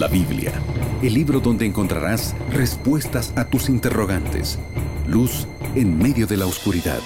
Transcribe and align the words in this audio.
La 0.00 0.08
Biblia, 0.08 0.50
el 1.02 1.12
libro 1.12 1.40
donde 1.40 1.66
encontrarás 1.66 2.34
respuestas 2.50 3.34
a 3.36 3.44
tus 3.44 3.68
interrogantes, 3.68 4.58
luz 5.06 5.46
en 5.74 5.98
medio 5.98 6.26
de 6.26 6.38
la 6.38 6.46
oscuridad 6.46 7.00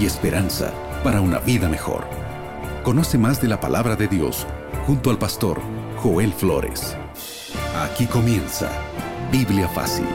y 0.00 0.06
esperanza 0.06 0.72
para 1.02 1.20
una 1.20 1.40
vida 1.40 1.68
mejor. 1.68 2.04
Conoce 2.84 3.18
más 3.18 3.42
de 3.42 3.48
la 3.48 3.58
palabra 3.58 3.96
de 3.96 4.06
Dios 4.06 4.46
junto 4.86 5.10
al 5.10 5.18
pastor 5.18 5.60
Joel 5.96 6.32
Flores. 6.32 6.96
Aquí 7.76 8.06
comienza 8.06 8.70
Biblia 9.32 9.66
Fácil. 9.66 10.06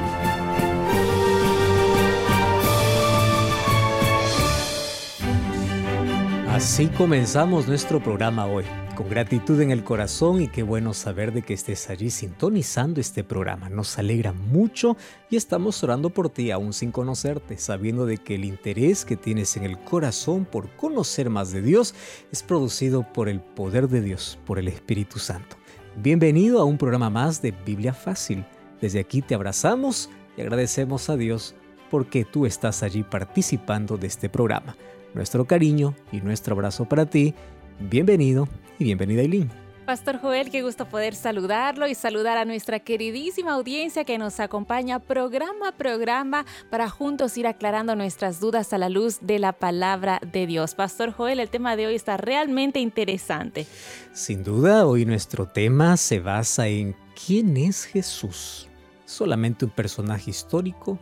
Así 6.50 6.88
comenzamos 6.88 7.68
nuestro 7.68 8.02
programa 8.02 8.46
hoy 8.46 8.64
con 8.96 9.10
gratitud 9.10 9.60
en 9.62 9.72
el 9.72 9.84
corazón 9.84 10.42
y 10.42 10.48
qué 10.48 10.62
bueno 10.62 10.94
saber 10.94 11.34
de 11.34 11.42
que 11.42 11.54
estés 11.54 11.90
allí 11.90 12.10
sintonizando 12.10 13.02
este 13.02 13.24
programa. 13.24 13.70
Nos 13.70 13.98
alegra 13.98 14.34
mucho 14.34 14.98
y 15.30 15.36
estamos 15.36 15.84
orando 15.84 16.12
por 16.12 16.30
ti 16.30 16.52
aún 16.52 16.74
sin 16.74 16.92
conocerte, 16.92 17.58
sabiendo 17.58 18.06
de 18.06 18.20
que 18.20 18.36
el 18.36 18.46
interés 18.46 19.04
que 19.04 19.16
tienes 19.16 19.58
en 19.58 19.64
el 19.64 19.80
corazón 19.80 20.46
por 20.46 20.70
conocer 20.76 21.30
más 21.30 21.52
de 21.52 21.62
Dios 21.62 21.96
es 22.32 22.44
producido 22.44 23.04
por 23.14 23.30
el 23.30 23.42
poder 23.42 23.88
de 23.88 24.02
Dios, 24.02 24.38
por 24.46 24.60
el 24.60 24.68
Espíritu 24.68 25.18
Santo. 25.18 25.56
Bienvenido 25.96 26.60
a 26.60 26.66
un 26.66 26.78
programa 26.78 27.10
más 27.10 27.42
de 27.42 27.52
Biblia 27.52 27.94
Fácil. 27.94 28.46
Desde 28.80 29.00
aquí 29.00 29.22
te 29.22 29.34
abrazamos 29.34 30.10
y 30.38 30.42
agradecemos 30.42 31.10
a 31.10 31.18
Dios 31.18 31.56
porque 31.90 32.26
tú 32.26 32.46
estás 32.46 32.84
allí 32.84 33.04
participando 33.04 33.98
de 33.98 34.08
este 34.08 34.30
programa. 34.30 34.76
Nuestro 35.16 35.46
cariño 35.46 35.96
y 36.12 36.22
nuestro 36.22 36.54
abrazo 36.54 36.86
para 36.86 37.06
ti 37.06 37.34
Bienvenido 37.80 38.48
y 38.84 38.88
bienvenida 38.88 39.22
Eileen. 39.22 39.50
Pastor 39.86 40.20
Joel, 40.20 40.50
qué 40.50 40.62
gusto 40.62 40.88
poder 40.88 41.14
saludarlo 41.14 41.88
y 41.88 41.96
saludar 41.96 42.38
a 42.38 42.46
nuestra 42.46 42.80
queridísima 42.80 43.54
audiencia 43.54 44.06
que 44.06 44.18
nos 44.18 44.40
acompaña 44.40 45.00
programa 45.00 45.70
a 45.70 45.72
programa 45.74 46.46
para 46.70 46.90
juntos 46.90 47.38
ir 47.38 47.48
aclarando 47.48 47.96
nuestras 47.96 48.40
dudas 48.40 48.72
a 48.72 48.78
la 48.78 48.88
luz 48.88 49.20
de 49.22 49.40
la 49.40 49.52
palabra 49.52 50.22
de 50.32 50.48
Dios. 50.48 50.76
Pastor 50.76 51.12
Joel, 51.12 51.42
el 51.42 51.50
tema 51.50 51.76
de 51.76 51.88
hoy 51.88 51.96
está 51.96 52.16
realmente 52.16 52.80
interesante. 52.80 53.66
Sin 54.14 54.44
duda, 54.44 54.86
hoy 54.86 55.06
nuestro 55.06 55.48
tema 55.48 55.98
se 55.98 56.20
basa 56.20 56.68
en 56.68 56.96
quién 57.26 57.58
es 57.58 57.84
Jesús. 57.84 58.70
¿Solamente 59.06 59.66
un 59.66 59.72
personaje 59.72 60.30
histórico? 60.30 60.98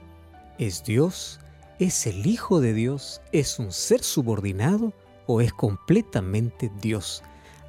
¿Es 0.58 0.84
Dios? 0.84 1.40
¿Es 1.78 2.08
el 2.08 2.26
Hijo 2.26 2.62
de 2.62 2.74
Dios? 2.74 3.22
¿Es 3.32 3.60
un 3.60 3.72
ser 3.72 4.02
subordinado? 4.02 4.92
o 5.28 5.42
es 5.42 5.54
completamente 5.54 6.72
Dios. 6.82 7.24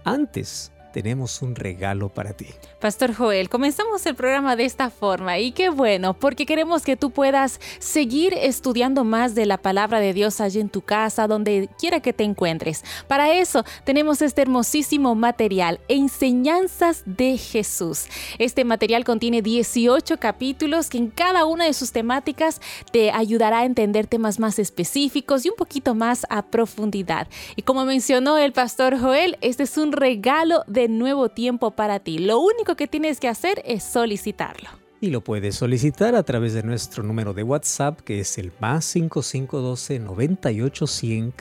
Antes 0.05 0.72
tenemos 0.93 1.43
un 1.43 1.55
regalo 1.55 2.09
para 2.09 2.33
ti. 2.33 2.47
Pastor 2.81 3.15
Joel, 3.15 3.49
comenzamos 3.49 4.05
el 4.07 4.15
programa 4.15 4.57
de 4.57 4.65
esta 4.65 4.91
forma 4.91 5.39
y 5.39 5.53
qué 5.53 5.71
bueno, 5.71 6.15
porque 6.15 6.47
queremos 6.47 6.83
que 6.83 6.97
tú 6.97 7.11
puedas 7.11 7.61
seguir 7.79 8.35
estudiando 8.35 9.05
más 9.05 9.35
de 9.35 9.47
la 9.47 9.59
palabra 9.59 10.01
de 10.01 10.13
Dios 10.13 10.41
allí 10.41 10.61
en 10.61 10.69
tu 10.69 10.83
casa, 10.83 11.27
donde 11.27 11.69
quiera 11.79 12.01
que 12.01 12.13
te 12.13 12.25
encuentres. 12.25 12.85
Para 13.09 13.33
eso 13.33 13.65
tenemos 13.85 14.23
este 14.23 14.43
hermosísimo 14.43 15.15
material, 15.15 15.81
Enseñanzas 15.89 17.03
de 17.07 17.39
Jesús. 17.39 18.07
Este 18.39 18.65
material 18.65 19.05
contiene 19.05 19.43
18 19.43 20.19
capítulos 20.19 20.91
que 20.91 20.99
en 20.99 21.09
cada 21.11 21.45
una 21.45 21.65
de 21.65 21.75
sus 21.75 21.93
temáticas 21.93 22.61
te 22.91 23.11
ayudará 23.11 23.61
a 23.61 23.65
entender 23.65 24.07
temas 24.07 24.39
más 24.39 24.59
específicos 24.59 25.47
y 25.47 25.51
un 25.51 25.57
poquito 25.57 25.95
más 25.95 26.27
a 26.31 26.43
profundidad. 26.43 27.29
Y 27.57 27.63
como 27.63 27.85
mencionó 27.85 28.39
el 28.39 28.53
pastor 28.53 28.99
Joel, 28.99 29.39
este 29.41 29.63
es 29.63 29.79
un 29.79 29.93
regalo 29.93 30.65
de 30.67 30.82
nuevo 30.89 31.29
tiempo 31.29 31.73
para 31.73 32.01
ti. 32.01 32.19
Lo 32.19 32.41
único 32.41 32.77
que 32.77 32.87
tienes 32.87 33.21
que 33.21 33.29
hacer 33.29 33.63
es 33.65 33.83
solicitarlo. 33.83 34.83
Y 35.03 35.11
lo 35.11 35.21
puedes 35.21 35.57
solicitar 35.57 36.15
a 36.15 36.23
través 36.23 36.55
de 36.55 36.63
nuestro 36.63 37.03
número 37.03 37.35
de 37.35 37.43
WhatsApp 37.43 38.01
que 38.03 38.21
es 38.21 38.39
el 38.39 38.53
más 38.61 38.85
5512 38.85 39.99
98 39.99 40.87
100 40.87 41.35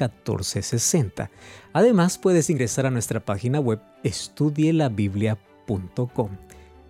Además 1.72 2.18
puedes 2.18 2.50
ingresar 2.50 2.88
a 2.88 2.92
nuestra 2.92 3.20
página 3.20 3.60
web 3.60 3.80
estudielabiblia.com. 4.04 6.30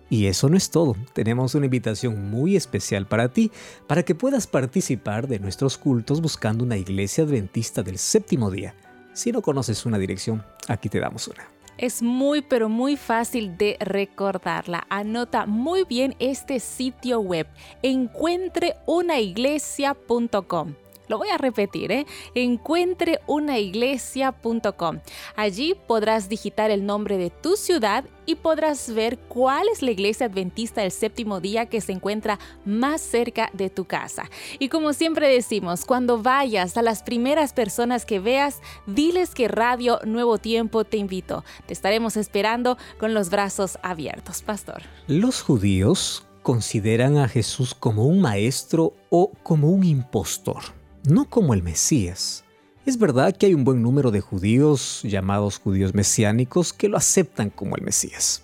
Y 0.08 0.26
eso 0.26 0.48
no 0.48 0.56
es 0.56 0.70
todo, 0.70 0.96
tenemos 1.14 1.54
una 1.54 1.66
invitación 1.66 2.30
muy 2.30 2.56
especial 2.56 3.06
para 3.06 3.28
ti, 3.28 3.50
para 3.86 4.02
que 4.02 4.14
puedas 4.14 4.46
participar 4.46 5.26
de 5.26 5.38
nuestros 5.38 5.78
cultos 5.78 6.20
buscando 6.20 6.64
una 6.64 6.76
iglesia 6.76 7.24
adventista 7.24 7.82
del 7.82 7.98
séptimo 7.98 8.50
día. 8.50 8.74
Si 9.14 9.32
no 9.32 9.42
conoces 9.42 9.84
una 9.84 9.98
dirección, 9.98 10.42
aquí 10.68 10.88
te 10.88 11.00
damos 11.00 11.28
una. 11.28 11.46
Es 11.78 12.02
muy 12.02 12.42
pero 12.42 12.68
muy 12.68 12.96
fácil 12.96 13.56
de 13.56 13.76
recordarla. 13.80 14.86
Anota 14.88 15.46
muy 15.46 15.84
bien 15.84 16.16
este 16.18 16.58
sitio 16.60 17.20
web 17.20 17.46
encuentreunaiglesia.com. 17.82 20.74
Lo 21.12 21.18
voy 21.18 21.28
a 21.28 21.36
repetir, 21.36 21.92
¿eh? 21.92 22.06
encuentreunaiglesia.com. 22.34 25.00
Allí 25.36 25.74
podrás 25.86 26.30
digitar 26.30 26.70
el 26.70 26.86
nombre 26.86 27.18
de 27.18 27.28
tu 27.28 27.56
ciudad 27.56 28.06
y 28.24 28.36
podrás 28.36 28.94
ver 28.94 29.18
cuál 29.18 29.68
es 29.68 29.82
la 29.82 29.90
iglesia 29.90 30.24
adventista 30.24 30.80
del 30.80 30.90
séptimo 30.90 31.40
día 31.40 31.66
que 31.66 31.82
se 31.82 31.92
encuentra 31.92 32.38
más 32.64 33.02
cerca 33.02 33.50
de 33.52 33.68
tu 33.68 33.84
casa. 33.84 34.30
Y 34.58 34.70
como 34.70 34.94
siempre 34.94 35.28
decimos, 35.28 35.84
cuando 35.84 36.22
vayas 36.22 36.78
a 36.78 36.82
las 36.82 37.02
primeras 37.02 37.52
personas 37.52 38.06
que 38.06 38.18
veas, 38.18 38.62
diles 38.86 39.34
que 39.34 39.48
Radio 39.48 39.98
Nuevo 40.06 40.38
Tiempo 40.38 40.84
te 40.84 40.96
invito. 40.96 41.44
Te 41.66 41.74
estaremos 41.74 42.16
esperando 42.16 42.78
con 42.98 43.12
los 43.12 43.28
brazos 43.28 43.78
abiertos, 43.82 44.40
pastor. 44.40 44.80
Los 45.08 45.42
judíos 45.42 46.24
consideran 46.42 47.18
a 47.18 47.28
Jesús 47.28 47.74
como 47.74 48.06
un 48.06 48.22
maestro 48.22 48.94
o 49.10 49.30
como 49.42 49.68
un 49.68 49.84
impostor 49.84 50.80
no 51.04 51.24
como 51.24 51.54
el 51.54 51.62
Mesías. 51.62 52.44
Es 52.84 52.98
verdad 52.98 53.36
que 53.36 53.46
hay 53.46 53.54
un 53.54 53.64
buen 53.64 53.82
número 53.82 54.10
de 54.10 54.20
judíos, 54.20 55.00
llamados 55.04 55.58
judíos 55.58 55.94
mesiánicos, 55.94 56.72
que 56.72 56.88
lo 56.88 56.96
aceptan 56.96 57.50
como 57.50 57.76
el 57.76 57.82
Mesías. 57.82 58.42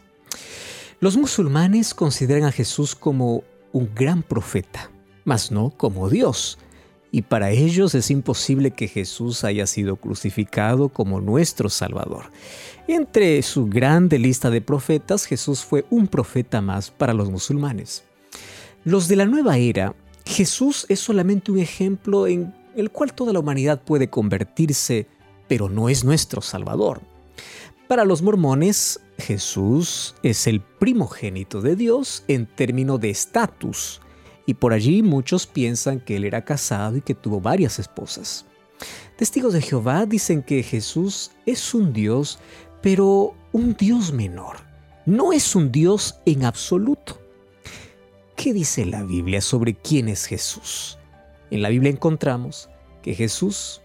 Los 1.01 1.17
musulmanes 1.17 1.95
consideran 1.95 2.45
a 2.45 2.53
Jesús 2.53 2.95
como 2.95 3.45
un 3.73 3.91
gran 3.95 4.23
profeta, 4.23 4.91
mas 5.25 5.51
no 5.51 5.71
como 5.71 6.09
Dios. 6.09 6.59
Y 7.11 7.23
para 7.23 7.51
ellos 7.51 7.95
es 7.95 8.11
imposible 8.11 8.73
que 8.73 8.89
Jesús 8.89 9.45
haya 9.45 9.67
sido 9.67 9.97
crucificado 9.97 10.89
como 10.89 11.21
nuestro 11.21 11.69
Salvador. 11.69 12.31
Entre 12.87 13.43
su 13.43 13.67
grande 13.67 14.19
lista 14.19 14.51
de 14.51 14.61
profetas, 14.61 15.25
Jesús 15.25 15.65
fue 15.65 15.87
un 15.91 16.07
profeta 16.07 16.61
más 16.61 16.91
para 16.91 17.15
los 17.15 17.31
musulmanes. 17.31 18.05
Los 18.85 19.09
de 19.09 19.17
la 19.17 19.27
nueva 19.27 19.57
era 19.57 19.95
Jesús 20.29 20.85
es 20.91 21.01
solamente 21.01 21.51
un 21.51 21.59
ejemplo 21.59 22.27
en 22.27 22.55
el 22.77 22.91
cual 22.91 23.15
toda 23.15 23.33
la 23.33 23.41
humanidad 23.41 23.81
puede 23.83 24.11
convertirse, 24.11 25.09
pero 25.49 25.71
no 25.71 25.89
es 25.89 26.05
nuestro 26.05 26.43
Salvador. 26.43 27.01
Para 27.89 28.05
los 28.05 28.21
mormones, 28.21 29.01
Jesús 29.17 30.15
es 30.23 30.47
el 30.47 30.61
primogénito 30.61 31.63
de 31.63 31.77
Dios 31.77 32.25
en 32.29 32.45
términos 32.45 33.01
de 33.01 33.09
estatus, 33.09 34.03
y 34.45 34.53
por 34.53 34.75
allí 34.75 35.03
muchos 35.03 35.47
piensan 35.47 35.99
que 35.99 36.17
él 36.17 36.25
era 36.25 36.45
casado 36.45 36.99
y 36.99 37.01
que 37.01 37.15
tuvo 37.15 37.41
varias 37.41 37.79
esposas. 37.79 38.45
Testigos 39.17 39.55
de 39.55 39.63
Jehová 39.63 40.05
dicen 40.05 40.43
que 40.43 40.63
Jesús 40.63 41.31
es 41.47 41.73
un 41.73 41.95
Dios, 41.95 42.39
pero 42.83 43.35
un 43.53 43.75
Dios 43.75 44.13
menor. 44.13 44.59
No 45.07 45.33
es 45.33 45.57
un 45.57 45.73
Dios 45.73 46.21
en 46.27 46.45
absoluto. 46.45 47.19
¿Qué 48.39 48.53
dice 48.53 48.87
la 48.87 49.03
Biblia 49.03 49.41
sobre 49.41 49.75
quién 49.75 50.09
es 50.09 50.25
Jesús? 50.27 50.97
En 51.51 51.61
la 51.61 51.71
Biblia 51.71 51.91
encontramos 51.91 52.71
que 53.03 53.13
Jesús 53.13 53.83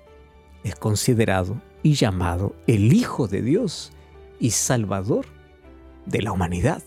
es 0.64 0.76
considerado 0.76 1.60
y 1.82 1.96
llamado 1.96 2.56
el 2.68 2.94
Hijo 2.94 3.28
de 3.28 3.42
Dios 3.42 3.92
y 4.40 4.52
Salvador 4.52 5.26
de 6.06 6.22
la 6.22 6.32
humanidad. 6.32 6.84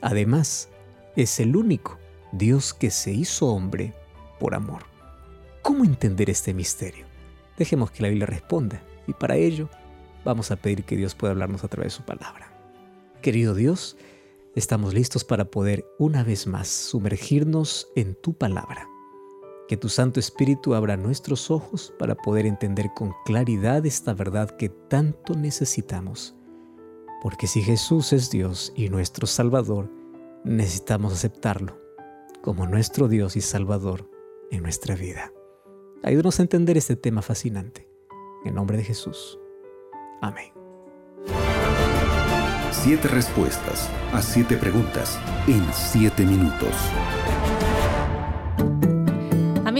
Además, 0.00 0.70
es 1.14 1.40
el 1.40 1.56
único 1.56 1.98
Dios 2.32 2.72
que 2.72 2.90
se 2.90 3.12
hizo 3.12 3.48
hombre 3.48 3.92
por 4.40 4.54
amor. 4.54 4.84
¿Cómo 5.60 5.84
entender 5.84 6.30
este 6.30 6.54
misterio? 6.54 7.04
Dejemos 7.58 7.90
que 7.90 8.02
la 8.02 8.08
Biblia 8.08 8.26
responda 8.26 8.82
y 9.06 9.12
para 9.12 9.36
ello 9.36 9.68
vamos 10.24 10.50
a 10.50 10.56
pedir 10.56 10.84
que 10.84 10.96
Dios 10.96 11.14
pueda 11.14 11.32
hablarnos 11.32 11.64
a 11.64 11.68
través 11.68 11.92
de 11.92 11.96
su 11.98 12.02
palabra. 12.02 12.50
Querido 13.20 13.54
Dios, 13.54 13.98
estamos 14.54 14.94
listos 14.94 15.24
para 15.24 15.50
poder 15.50 15.86
una 15.98 16.22
vez 16.22 16.46
más 16.46 16.68
sumergirnos 16.68 17.90
en 17.96 18.14
tu 18.14 18.34
palabra. 18.34 18.88
Que 19.68 19.76
tu 19.76 19.88
Santo 19.88 20.20
Espíritu 20.20 20.74
abra 20.74 20.96
nuestros 20.96 21.50
ojos 21.50 21.92
para 21.98 22.14
poder 22.14 22.46
entender 22.46 22.90
con 22.94 23.12
claridad 23.24 23.84
esta 23.86 24.12
verdad 24.12 24.50
que 24.50 24.68
tanto 24.68 25.34
necesitamos. 25.34 26.36
Porque 27.22 27.46
si 27.46 27.62
Jesús 27.62 28.12
es 28.12 28.30
Dios 28.30 28.72
y 28.76 28.90
nuestro 28.90 29.26
Salvador, 29.26 29.90
necesitamos 30.44 31.14
aceptarlo 31.14 31.80
como 32.42 32.66
nuestro 32.66 33.08
Dios 33.08 33.36
y 33.36 33.40
Salvador 33.40 34.10
en 34.50 34.62
nuestra 34.62 34.94
vida. 34.94 35.32
Ayúdanos 36.02 36.38
a 36.38 36.42
entender 36.42 36.76
este 36.76 36.96
tema 36.96 37.22
fascinante. 37.22 37.88
En 38.44 38.54
nombre 38.54 38.76
de 38.76 38.84
Jesús. 38.84 39.38
Amén. 40.20 40.53
Siete 42.84 43.08
respuestas 43.08 43.88
a 44.12 44.20
siete 44.20 44.58
preguntas 44.58 45.18
en 45.46 45.64
siete 45.72 46.22
minutos. 46.22 46.74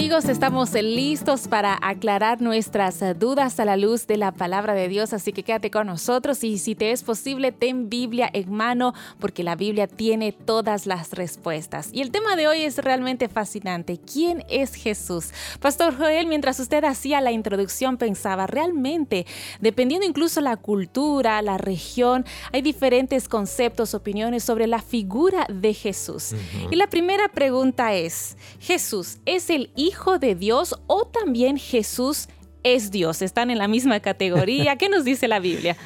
Amigos, 0.05 0.27
estamos 0.27 0.75
listos 0.75 1.49
para 1.49 1.79
aclarar 1.81 2.43
nuestras 2.43 3.03
dudas 3.19 3.59
a 3.59 3.65
la 3.65 3.79
luz 3.79 4.07
de 4.07 4.19
la 4.19 4.33
palabra 4.33 4.75
de 4.75 4.87
Dios, 4.87 5.15
así 5.15 5.33
que 5.33 5.43
quédate 5.43 5.71
con 5.71 5.87
nosotros 5.87 6.45
y 6.45 6.59
si 6.59 6.75
te 6.75 6.93
es 6.93 7.03
posible, 7.03 7.53
ten 7.53 7.89
Biblia 7.89 8.29
en 8.31 8.53
mano 8.53 8.93
porque 9.19 9.43
la 9.43 9.57
Biblia 9.57 9.87
tiene 9.87 10.33
todas 10.33 10.85
las 10.85 11.13
respuestas. 11.13 11.89
Y 11.91 12.03
el 12.03 12.11
tema 12.11 12.37
de 12.37 12.49
hoy 12.49 12.65
es 12.65 12.77
realmente 12.77 13.31
fascinante. 13.31 13.97
¿Quién 13.97 14.45
es 14.51 14.75
Jesús? 14.75 15.31
Pastor 15.59 15.97
Joel, 15.97 16.27
mientras 16.27 16.61
usted 16.61 16.85
hacía 16.85 17.23
la 17.23 17.33
introducción, 17.33 17.97
pensaba 17.97 18.47
realmente, 18.47 19.25
dependiendo 19.61 20.07
incluso 20.07 20.43
la 20.43 20.59
cultura, 20.59 21.41
la 21.41 21.57
región, 21.57 22.27
hay 22.53 22.61
diferentes 22.61 23.27
conceptos, 23.27 23.95
opiniones 23.95 24.45
sobre 24.45 24.67
la 24.67 24.83
figura 24.83 25.47
de 25.49 25.73
Jesús. 25.73 26.35
Y 26.71 26.77
la 26.77 26.89
primera 26.89 27.31
pregunta 27.31 27.95
es, 27.95 28.37
¿Jesús 28.61 29.17
es 29.25 29.49
el 29.49 29.71
hijo 29.77 29.94
de 30.21 30.35
Dios 30.35 30.75
o 30.87 31.07
también 31.07 31.57
Jesús 31.57 32.29
es 32.63 32.91
Dios? 32.91 33.23
¿Están 33.23 33.51
en 33.51 33.59
la 33.59 33.69
misma 33.69 34.01
categoría? 34.01 34.77
¿Qué 34.77 34.89
nos 34.89 35.05
dice 35.05 35.29
la 35.29 35.39
Biblia? 35.39 35.77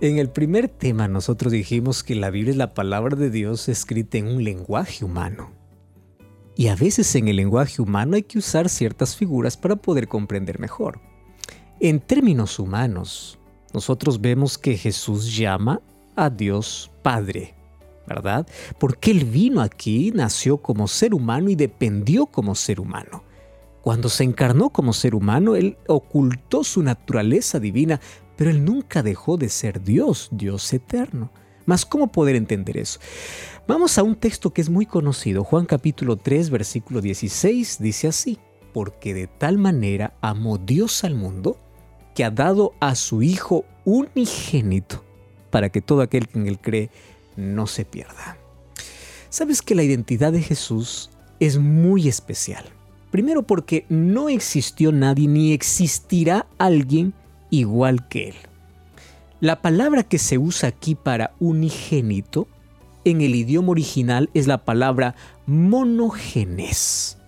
En 0.00 0.18
el 0.18 0.30
primer 0.30 0.68
tema 0.68 1.08
nosotros 1.08 1.52
dijimos 1.52 2.02
que 2.02 2.14
la 2.14 2.30
Biblia 2.30 2.52
es 2.52 2.56
la 2.56 2.74
palabra 2.74 3.16
de 3.16 3.30
Dios 3.30 3.68
escrita 3.68 4.18
en 4.18 4.28
un 4.28 4.44
lenguaje 4.44 5.04
humano. 5.04 5.50
Y 6.56 6.68
a 6.68 6.76
veces 6.76 7.14
en 7.14 7.28
el 7.28 7.36
lenguaje 7.36 7.80
humano 7.80 8.16
hay 8.16 8.22
que 8.22 8.38
usar 8.38 8.68
ciertas 8.68 9.16
figuras 9.16 9.56
para 9.56 9.76
poder 9.76 10.08
comprender 10.08 10.58
mejor. 10.58 11.00
En 11.80 12.00
términos 12.00 12.58
humanos, 12.58 13.38
nosotros 13.72 14.20
vemos 14.20 14.58
que 14.58 14.76
Jesús 14.76 15.34
llama 15.34 15.80
a 16.14 16.28
Dios 16.30 16.90
Padre. 17.02 17.54
¿Verdad? 18.06 18.46
Porque 18.78 19.10
Él 19.10 19.24
vino 19.24 19.60
aquí, 19.60 20.12
nació 20.14 20.58
como 20.58 20.88
ser 20.88 21.14
humano 21.14 21.50
y 21.50 21.54
dependió 21.54 22.26
como 22.26 22.54
ser 22.54 22.80
humano. 22.80 23.24
Cuando 23.82 24.08
se 24.08 24.24
encarnó 24.24 24.70
como 24.70 24.92
ser 24.92 25.14
humano, 25.14 25.56
Él 25.56 25.76
ocultó 25.88 26.62
su 26.64 26.82
naturaleza 26.82 27.58
divina, 27.58 28.00
pero 28.36 28.50
Él 28.50 28.64
nunca 28.64 29.02
dejó 29.02 29.36
de 29.36 29.48
ser 29.48 29.82
Dios, 29.82 30.28
Dios 30.30 30.72
eterno. 30.72 31.30
Mas 31.66 31.86
¿cómo 31.86 32.10
poder 32.10 32.36
entender 32.36 32.76
eso? 32.76 32.98
Vamos 33.66 33.96
a 33.98 34.02
un 34.02 34.16
texto 34.16 34.52
que 34.52 34.60
es 34.60 34.70
muy 34.70 34.86
conocido, 34.86 35.44
Juan 35.44 35.66
capítulo 35.66 36.16
3, 36.16 36.50
versículo 36.50 37.00
16, 37.00 37.78
dice 37.80 38.08
así, 38.08 38.38
porque 38.72 39.14
de 39.14 39.28
tal 39.28 39.58
manera 39.58 40.14
amó 40.20 40.58
Dios 40.58 41.04
al 41.04 41.14
mundo, 41.14 41.56
que 42.14 42.24
ha 42.24 42.30
dado 42.30 42.74
a 42.80 42.94
su 42.94 43.22
Hijo 43.22 43.64
unigénito, 43.84 45.04
para 45.50 45.68
que 45.68 45.80
todo 45.80 46.02
aquel 46.02 46.28
que 46.28 46.38
en 46.38 46.48
él 46.48 46.58
cree 46.60 46.90
no 47.36 47.66
se 47.66 47.84
pierda. 47.84 48.36
Sabes 49.28 49.62
que 49.62 49.74
la 49.74 49.82
identidad 49.82 50.32
de 50.32 50.42
Jesús 50.42 51.10
es 51.40 51.58
muy 51.58 52.08
especial. 52.08 52.64
Primero 53.10 53.42
porque 53.42 53.84
no 53.88 54.28
existió 54.28 54.92
nadie 54.92 55.28
ni 55.28 55.52
existirá 55.52 56.46
alguien 56.58 57.14
igual 57.50 58.08
que 58.08 58.28
Él. 58.28 58.34
La 59.40 59.60
palabra 59.60 60.02
que 60.02 60.18
se 60.18 60.38
usa 60.38 60.68
aquí 60.68 60.94
para 60.94 61.34
unigénito 61.40 62.46
en 63.04 63.20
el 63.20 63.34
idioma 63.34 63.70
original 63.70 64.30
es 64.34 64.46
la 64.46 64.64
palabra 64.64 65.14
monogenes. 65.46 67.18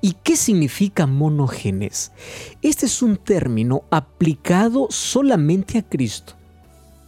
¿Y 0.00 0.16
qué 0.22 0.36
significa 0.36 1.06
monogenes? 1.06 2.12
Este 2.60 2.84
es 2.84 3.00
un 3.00 3.16
término 3.16 3.84
aplicado 3.90 4.88
solamente 4.90 5.78
a 5.78 5.82
Cristo. 5.82 6.34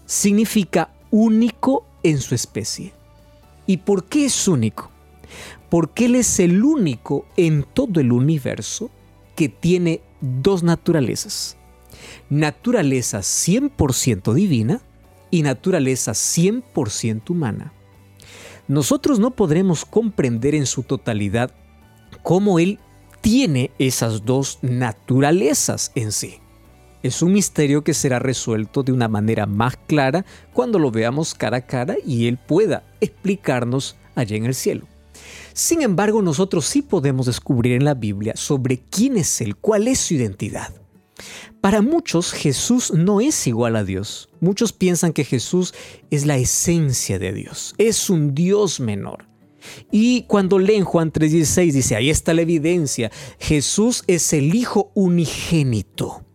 Significa 0.07 0.95
único 1.11 1.85
en 2.11 2.21
su 2.21 2.35
especie. 2.35 2.93
¿Y 3.67 3.79
por 3.79 4.05
qué 4.05 4.27
es 4.27 4.49
único? 4.49 4.91
Porque 5.69 6.07
Él 6.07 6.15
es 6.15 6.39
el 6.39 6.63
único 6.65 7.27
en 7.37 7.65
todo 7.65 8.01
el 8.01 8.13
universo 8.13 8.91
que 9.35 9.49
tiene 9.49 10.01
dos 10.21 10.63
naturalezas. 10.63 11.57
Naturaleza 12.31 13.19
100% 13.21 14.33
divina 14.33 14.81
y 15.31 15.43
naturaleza 15.43 16.13
100% 16.13 17.31
humana. 17.31 17.73
Nosotros 18.69 19.19
no 19.19 19.33
podremos 19.33 19.85
comprender 19.85 20.55
en 20.55 20.67
su 20.67 20.83
totalidad 20.83 21.53
cómo 22.23 22.59
Él 22.59 22.79
tiene 23.21 23.71
esas 23.79 24.25
dos 24.25 24.59
naturalezas 24.63 25.93
en 25.95 26.13
sí. 26.13 26.39
Es 27.07 27.23
un 27.23 27.33
misterio 27.33 27.85
que 27.85 27.95
será 27.95 28.19
resuelto 28.19 28.83
de 28.83 28.91
una 28.91 29.07
manera 29.07 29.47
más 29.47 29.77
clara 29.77 30.27
cuando 30.53 30.81
lo 30.81 30.91
veamos 30.91 31.37
cara 31.37 31.59
a 31.59 31.61
cara 31.65 31.95
y 32.05 32.27
Él 32.27 32.37
pueda 32.37 32.83
explicarnos 33.01 33.95
allá 34.17 34.37
en 34.37 34.45
el 34.45 34.57
cielo. 34.57 34.89
Sin 35.53 35.83
embargo, 35.83 36.21
nosotros 36.21 36.67
sí 36.67 36.83
podemos 36.83 37.27
descubrir 37.27 37.75
en 37.75 37.85
la 37.85 37.95
Biblia 37.95 38.33
sobre 38.35 38.81
quién 38.81 39.17
es 39.19 39.41
Él, 39.41 39.55
cuál 39.55 39.87
es 39.87 40.01
su 40.01 40.15
identidad. 40.15 40.75
Para 41.61 41.81
muchos 41.81 42.33
Jesús 42.33 42.93
no 42.93 43.21
es 43.21 43.47
igual 43.47 43.77
a 43.77 43.85
Dios. 43.85 44.29
Muchos 44.41 44.73
piensan 44.73 45.13
que 45.13 45.23
Jesús 45.23 45.75
es 46.11 46.27
la 46.27 46.39
esencia 46.39 47.21
de 47.21 47.33
Dios, 47.33 47.77
es 47.79 48.11
un 48.11 48.35
Dios 48.35 48.81
menor. 48.81 49.29
Y 49.93 50.23
cuando 50.23 50.59
leen 50.59 50.83
Juan 50.83 51.13
3:16 51.13 51.73
dice, 51.73 51.95
ahí 51.95 52.11
está 52.11 52.35
la 52.35 52.43
evidencia, 52.43 53.13
Jesús 53.39 54.03
es 54.09 54.33
el 54.33 54.57
Hijo 54.57 54.91
unigénito 54.95 56.26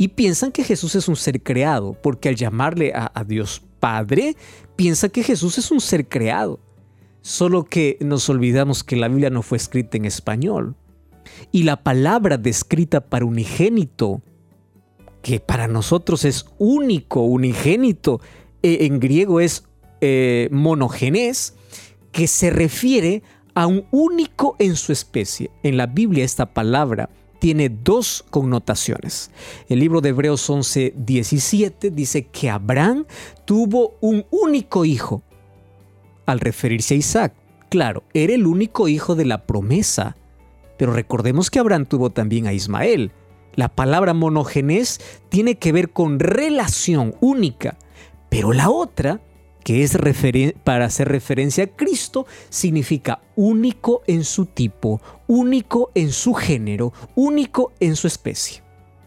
y 0.00 0.08
piensan 0.08 0.50
que 0.50 0.64
Jesús 0.64 0.94
es 0.94 1.08
un 1.08 1.16
ser 1.16 1.42
creado, 1.42 1.92
porque 1.92 2.30
al 2.30 2.34
llamarle 2.34 2.90
a, 2.94 3.22
Dios 3.24 3.60
Padre, 3.80 4.34
piensa 4.74 5.10
que 5.10 5.22
Jesús 5.22 5.58
es 5.58 5.70
un 5.70 5.82
ser 5.82 6.08
creado. 6.08 6.58
Solo 7.20 7.64
que 7.64 7.98
nos 8.00 8.26
olvidamos 8.30 8.82
que 8.82 8.96
la 8.96 9.08
Biblia 9.08 9.28
no 9.28 9.42
fue 9.42 9.58
escrita 9.58 9.98
en 9.98 10.06
español. 10.06 10.74
Y 11.52 11.64
la 11.64 11.82
palabra 11.82 12.38
descrita 12.38 13.02
para 13.02 13.26
unigénito, 13.26 14.22
que 15.20 15.38
para 15.38 15.68
nosotros 15.68 16.24
es 16.24 16.46
único, 16.56 17.20
unigénito, 17.20 18.22
eh, 18.62 18.86
en 18.86 19.00
griego 19.00 19.38
es 19.38 19.64
eh, 20.00 20.48
monogenes, 20.50 21.56
que 22.10 22.26
se 22.26 22.48
refiere 22.48 23.22
a 23.54 23.66
un 23.66 23.84
único 23.90 24.56
en 24.60 24.76
su 24.76 24.92
especie. 24.92 25.50
En 25.62 25.76
la 25.76 25.86
Biblia 25.86 26.24
esta 26.24 26.54
palabra 26.54 27.10
tiene 27.40 27.70
dos 27.70 28.24
connotaciones. 28.30 29.32
El 29.68 29.80
libro 29.80 30.00
de 30.00 30.10
Hebreos 30.10 30.48
11, 30.48 30.94
17 30.96 31.90
dice 31.90 32.26
que 32.26 32.50
Abraham 32.50 33.06
tuvo 33.44 33.96
un 34.00 34.24
único 34.30 34.84
hijo. 34.84 35.22
Al 36.26 36.38
referirse 36.38 36.94
a 36.94 36.98
Isaac, 36.98 37.34
claro, 37.68 38.04
era 38.14 38.34
el 38.34 38.46
único 38.46 38.86
hijo 38.86 39.16
de 39.16 39.24
la 39.24 39.46
promesa. 39.46 40.16
Pero 40.78 40.92
recordemos 40.92 41.50
que 41.50 41.58
Abraham 41.58 41.86
tuvo 41.86 42.10
también 42.10 42.46
a 42.46 42.52
Ismael. 42.52 43.10
La 43.54 43.68
palabra 43.68 44.14
monogenes 44.14 45.00
tiene 45.28 45.56
que 45.56 45.72
ver 45.72 45.90
con 45.90 46.20
relación 46.20 47.16
única. 47.20 47.76
Pero 48.28 48.52
la 48.52 48.70
otra 48.70 49.20
que 49.64 49.82
es 49.82 49.96
para 50.64 50.86
hacer 50.86 51.08
referencia 51.08 51.64
a 51.64 51.66
Cristo, 51.68 52.26
significa 52.48 53.20
único 53.36 54.02
en 54.06 54.24
su 54.24 54.46
tipo, 54.46 55.00
único 55.26 55.90
en 55.94 56.12
su 56.12 56.34
género, 56.34 56.92
único 57.14 57.72
en 57.80 57.96
su 57.96 58.06
especie. 58.06 58.62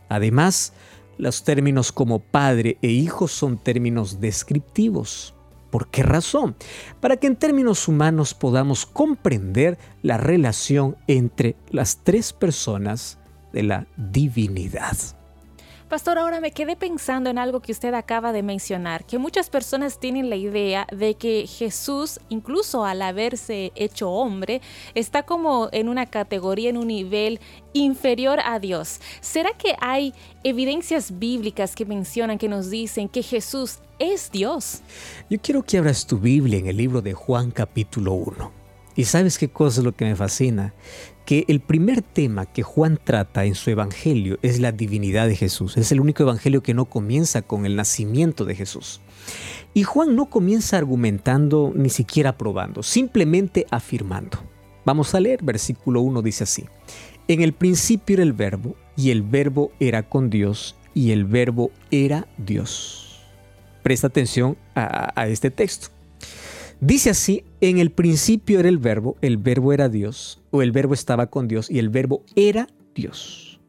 Además, 0.09 0.73
los 1.17 1.43
términos 1.43 1.91
como 1.91 2.19
padre 2.19 2.77
e 2.81 2.89
hijo 2.89 3.27
son 3.27 3.57
términos 3.57 4.19
descriptivos. 4.19 5.33
¿Por 5.69 5.87
qué 5.87 6.03
razón? 6.03 6.55
Para 6.99 7.17
que 7.17 7.27
en 7.27 7.35
términos 7.35 7.87
humanos 7.87 8.33
podamos 8.33 8.85
comprender 8.85 9.79
la 10.03 10.17
relación 10.17 10.97
entre 11.07 11.55
las 11.71 12.03
tres 12.03 12.31
personas 12.31 13.17
de 13.53 13.63
la 13.63 13.87
divinidad. 13.97 14.95
Pastor, 15.89 16.17
ahora 16.17 16.39
me 16.39 16.51
quedé 16.51 16.75
pensando 16.75 17.29
en 17.29 17.37
algo 17.37 17.61
que 17.61 17.71
usted 17.71 17.93
acaba 17.93 18.31
de 18.31 18.41
mencionar, 18.41 19.05
que 19.05 19.17
muchas 19.17 19.49
personas 19.49 19.99
tienen 19.99 20.29
la 20.29 20.35
idea 20.35 20.87
de 20.91 21.15
que 21.15 21.45
Jesús, 21.45 22.19
incluso 22.29 22.85
al 22.85 23.01
haberse 23.01 23.71
hecho 23.75 24.09
hombre, 24.09 24.61
está 24.95 25.23
como 25.23 25.69
en 25.71 25.89
una 25.89 26.05
categoría, 26.05 26.69
en 26.69 26.77
un 26.77 26.87
nivel 26.87 27.39
inferior 27.73 28.39
a 28.43 28.59
Dios. 28.59 29.01
¿Será 29.21 29.51
que 29.57 29.75
hay 29.81 30.13
evidencias 30.43 31.19
bíblicas 31.19 31.75
que 31.75 31.85
mencionan, 31.85 32.37
que 32.37 32.49
nos 32.49 32.69
dicen 32.69 33.09
que 33.09 33.21
Jesús 33.21 33.79
es 33.99 34.31
Dios? 34.31 34.81
Yo 35.29 35.37
quiero 35.41 35.63
que 35.63 35.77
abras 35.77 36.07
tu 36.07 36.17
Biblia 36.17 36.59
en 36.59 36.67
el 36.67 36.77
libro 36.77 37.01
de 37.01 37.13
Juan 37.13 37.51
capítulo 37.51 38.13
1. 38.13 38.51
Y 38.95 39.05
sabes 39.05 39.37
qué 39.37 39.49
cosa 39.49 39.81
es 39.81 39.85
lo 39.85 39.95
que 39.95 40.05
me 40.05 40.15
fascina? 40.15 40.73
Que 41.25 41.45
el 41.47 41.59
primer 41.59 42.01
tema 42.01 42.45
que 42.45 42.63
Juan 42.63 42.99
trata 43.01 43.45
en 43.45 43.55
su 43.55 43.69
evangelio 43.69 44.37
es 44.41 44.59
la 44.59 44.71
divinidad 44.71 45.27
de 45.27 45.35
Jesús. 45.35 45.77
Es 45.77 45.91
el 45.91 45.99
único 45.99 46.23
evangelio 46.23 46.63
que 46.63 46.73
no 46.73 46.85
comienza 46.85 47.41
con 47.41 47.65
el 47.65 47.75
nacimiento 47.75 48.45
de 48.45 48.55
Jesús. 48.55 49.01
Y 49.73 49.83
Juan 49.83 50.15
no 50.15 50.29
comienza 50.29 50.77
argumentando 50.77 51.71
ni 51.75 51.89
siquiera 51.89 52.37
probando, 52.37 52.83
simplemente 52.83 53.65
afirmando. 53.71 54.39
Vamos 54.85 55.15
a 55.15 55.19
leer, 55.19 55.43
versículo 55.43 56.01
1 56.01 56.21
dice 56.21 56.43
así. 56.43 56.65
En 57.27 57.41
el 57.41 57.53
principio 57.53 58.15
era 58.15 58.23
el 58.23 58.33
verbo, 58.33 58.75
y 58.97 59.11
el 59.11 59.21
verbo 59.21 59.71
era 59.79 60.03
con 60.03 60.29
Dios, 60.29 60.75
y 60.93 61.11
el 61.11 61.25
verbo 61.25 61.71
era 61.89 62.27
Dios. 62.37 63.21
Presta 63.81 64.07
atención 64.07 64.57
a, 64.75 65.27
este 65.27 65.49
texto. 65.49 65.87
Dice 66.85 67.11
así, 67.11 67.45
en 67.61 67.77
el 67.77 67.91
principio 67.93 68.59
era 68.59 68.67
el 68.67 68.77
verbo, 68.77 69.15
el 69.21 69.37
verbo 69.37 69.71
era 69.71 69.87
Dios, 69.87 70.41
o 70.51 70.61
el 70.61 70.73
verbo 70.73 70.93
estaba 70.93 71.27
con 71.27 71.47
Dios 71.47 71.71
y 71.71 71.79
el 71.79 71.87
verbo 71.87 72.25
era 72.35 72.67
Dios. 72.93 73.61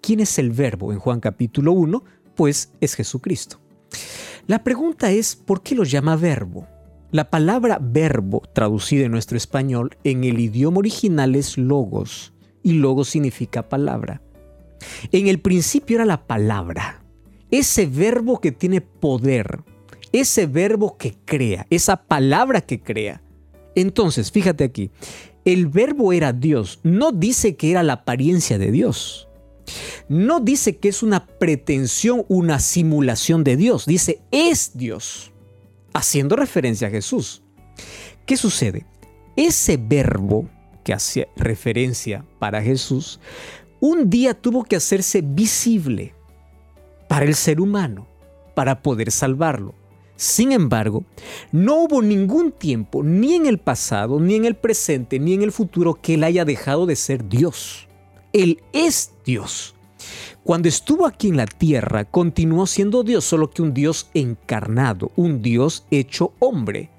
¿Quién 0.00 0.18
es 0.18 0.36
el 0.40 0.50
verbo 0.50 0.92
en 0.92 0.98
Juan 0.98 1.20
capítulo 1.20 1.70
1? 1.70 2.02
Pues 2.34 2.72
es 2.80 2.96
Jesucristo. 2.96 3.60
La 4.48 4.64
pregunta 4.64 5.12
es, 5.12 5.36
¿por 5.36 5.62
qué 5.62 5.76
lo 5.76 5.84
llama 5.84 6.16
verbo? 6.16 6.66
La 7.12 7.30
palabra 7.30 7.78
verbo, 7.80 8.42
traducida 8.52 9.04
en 9.04 9.12
nuestro 9.12 9.36
español, 9.36 9.96
en 10.02 10.24
el 10.24 10.40
idioma 10.40 10.78
original 10.78 11.36
es 11.36 11.58
logos, 11.58 12.32
y 12.64 12.72
logos 12.72 13.10
significa 13.10 13.68
palabra. 13.68 14.22
En 15.12 15.28
el 15.28 15.38
principio 15.38 15.98
era 15.98 16.04
la 16.04 16.26
palabra, 16.26 17.04
ese 17.52 17.86
verbo 17.86 18.40
que 18.40 18.50
tiene 18.50 18.80
poder, 18.80 19.60
ese 20.20 20.46
verbo 20.46 20.96
que 20.96 21.14
crea, 21.24 21.66
esa 21.70 21.96
palabra 21.96 22.60
que 22.60 22.80
crea. 22.80 23.22
Entonces, 23.74 24.30
fíjate 24.30 24.64
aquí, 24.64 24.90
el 25.44 25.66
verbo 25.66 26.12
era 26.12 26.32
Dios, 26.32 26.80
no 26.82 27.12
dice 27.12 27.56
que 27.56 27.70
era 27.70 27.82
la 27.82 27.94
apariencia 27.94 28.58
de 28.58 28.70
Dios. 28.70 29.28
No 30.08 30.40
dice 30.40 30.76
que 30.76 30.88
es 30.88 31.02
una 31.02 31.26
pretensión, 31.26 32.24
una 32.28 32.60
simulación 32.60 33.44
de 33.44 33.56
Dios, 33.56 33.86
dice 33.86 34.20
es 34.30 34.72
Dios, 34.74 35.32
haciendo 35.92 36.36
referencia 36.36 36.88
a 36.88 36.90
Jesús. 36.90 37.42
¿Qué 38.24 38.36
sucede? 38.36 38.86
Ese 39.36 39.76
verbo 39.76 40.48
que 40.84 40.92
hace 40.92 41.28
referencia 41.36 42.24
para 42.38 42.62
Jesús, 42.62 43.20
un 43.80 44.08
día 44.08 44.34
tuvo 44.34 44.64
que 44.64 44.76
hacerse 44.76 45.20
visible 45.20 46.14
para 47.08 47.24
el 47.24 47.34
ser 47.34 47.60
humano, 47.60 48.06
para 48.54 48.82
poder 48.82 49.10
salvarlo. 49.10 49.74
Sin 50.16 50.52
embargo, 50.52 51.04
no 51.52 51.82
hubo 51.82 52.00
ningún 52.00 52.52
tiempo, 52.52 53.02
ni 53.02 53.34
en 53.34 53.46
el 53.46 53.58
pasado, 53.58 54.18
ni 54.18 54.34
en 54.34 54.46
el 54.46 54.56
presente, 54.56 55.18
ni 55.18 55.34
en 55.34 55.42
el 55.42 55.52
futuro, 55.52 55.94
que 55.94 56.14
Él 56.14 56.24
haya 56.24 56.44
dejado 56.44 56.86
de 56.86 56.96
ser 56.96 57.28
Dios. 57.28 57.86
Él 58.32 58.62
es 58.72 59.12
Dios. 59.24 59.74
Cuando 60.42 60.68
estuvo 60.68 61.06
aquí 61.06 61.28
en 61.28 61.36
la 61.36 61.46
tierra, 61.46 62.04
continuó 62.04 62.66
siendo 62.66 63.02
Dios, 63.02 63.24
solo 63.24 63.50
que 63.50 63.62
un 63.62 63.74
Dios 63.74 64.08
encarnado, 64.14 65.10
un 65.16 65.42
Dios 65.42 65.84
hecho 65.90 66.32
hombre. 66.38 66.90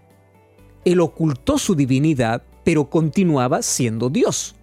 Él 0.86 1.00
ocultó 1.00 1.58
su 1.58 1.74
divinidad, 1.74 2.44
pero 2.64 2.90
continuaba 2.90 3.62
siendo 3.62 4.10
Dios. 4.10 4.56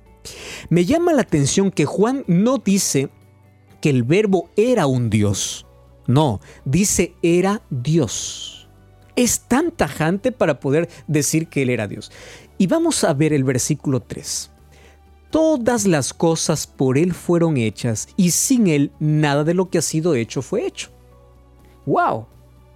Me 0.69 0.85
llama 0.85 1.13
la 1.13 1.23
atención 1.23 1.71
que 1.71 1.87
Juan 1.87 2.25
no 2.27 2.59
dice 2.59 3.09
que 3.81 3.91
el 3.91 4.05
verbo 4.05 4.49
era 4.57 4.87
un 4.87 5.11
Dios. 5.11 5.67
No, 6.07 6.41
dice 6.65 7.15
era 7.23 7.63
Dios. 7.71 8.69
Es 9.17 9.41
tan 9.41 9.71
tajante 9.71 10.33
para 10.33 10.59
poder 10.61 10.89
decir 11.07 11.49
que 11.49 11.63
Él 11.63 11.71
era 11.71 11.87
Dios. 11.87 12.11
Y 12.59 12.67
vamos 12.67 13.05
a 13.05 13.15
ver 13.15 13.33
el 13.33 13.45
versículo 13.45 14.01
3. 14.01 14.51
Todas 15.31 15.87
las 15.87 16.13
cosas 16.13 16.67
por 16.67 16.99
Él 16.99 17.13
fueron 17.13 17.57
hechas 17.57 18.09
y 18.17 18.31
sin 18.31 18.67
Él 18.67 18.93
nada 19.01 19.45
de 19.45 19.55
lo 19.55 19.71
que 19.71 19.79
ha 19.79 19.83
sido 19.83 20.15
hecho 20.15 20.43
fue 20.43 20.67
hecho. 20.67 20.91
¡Wow! 21.87 22.27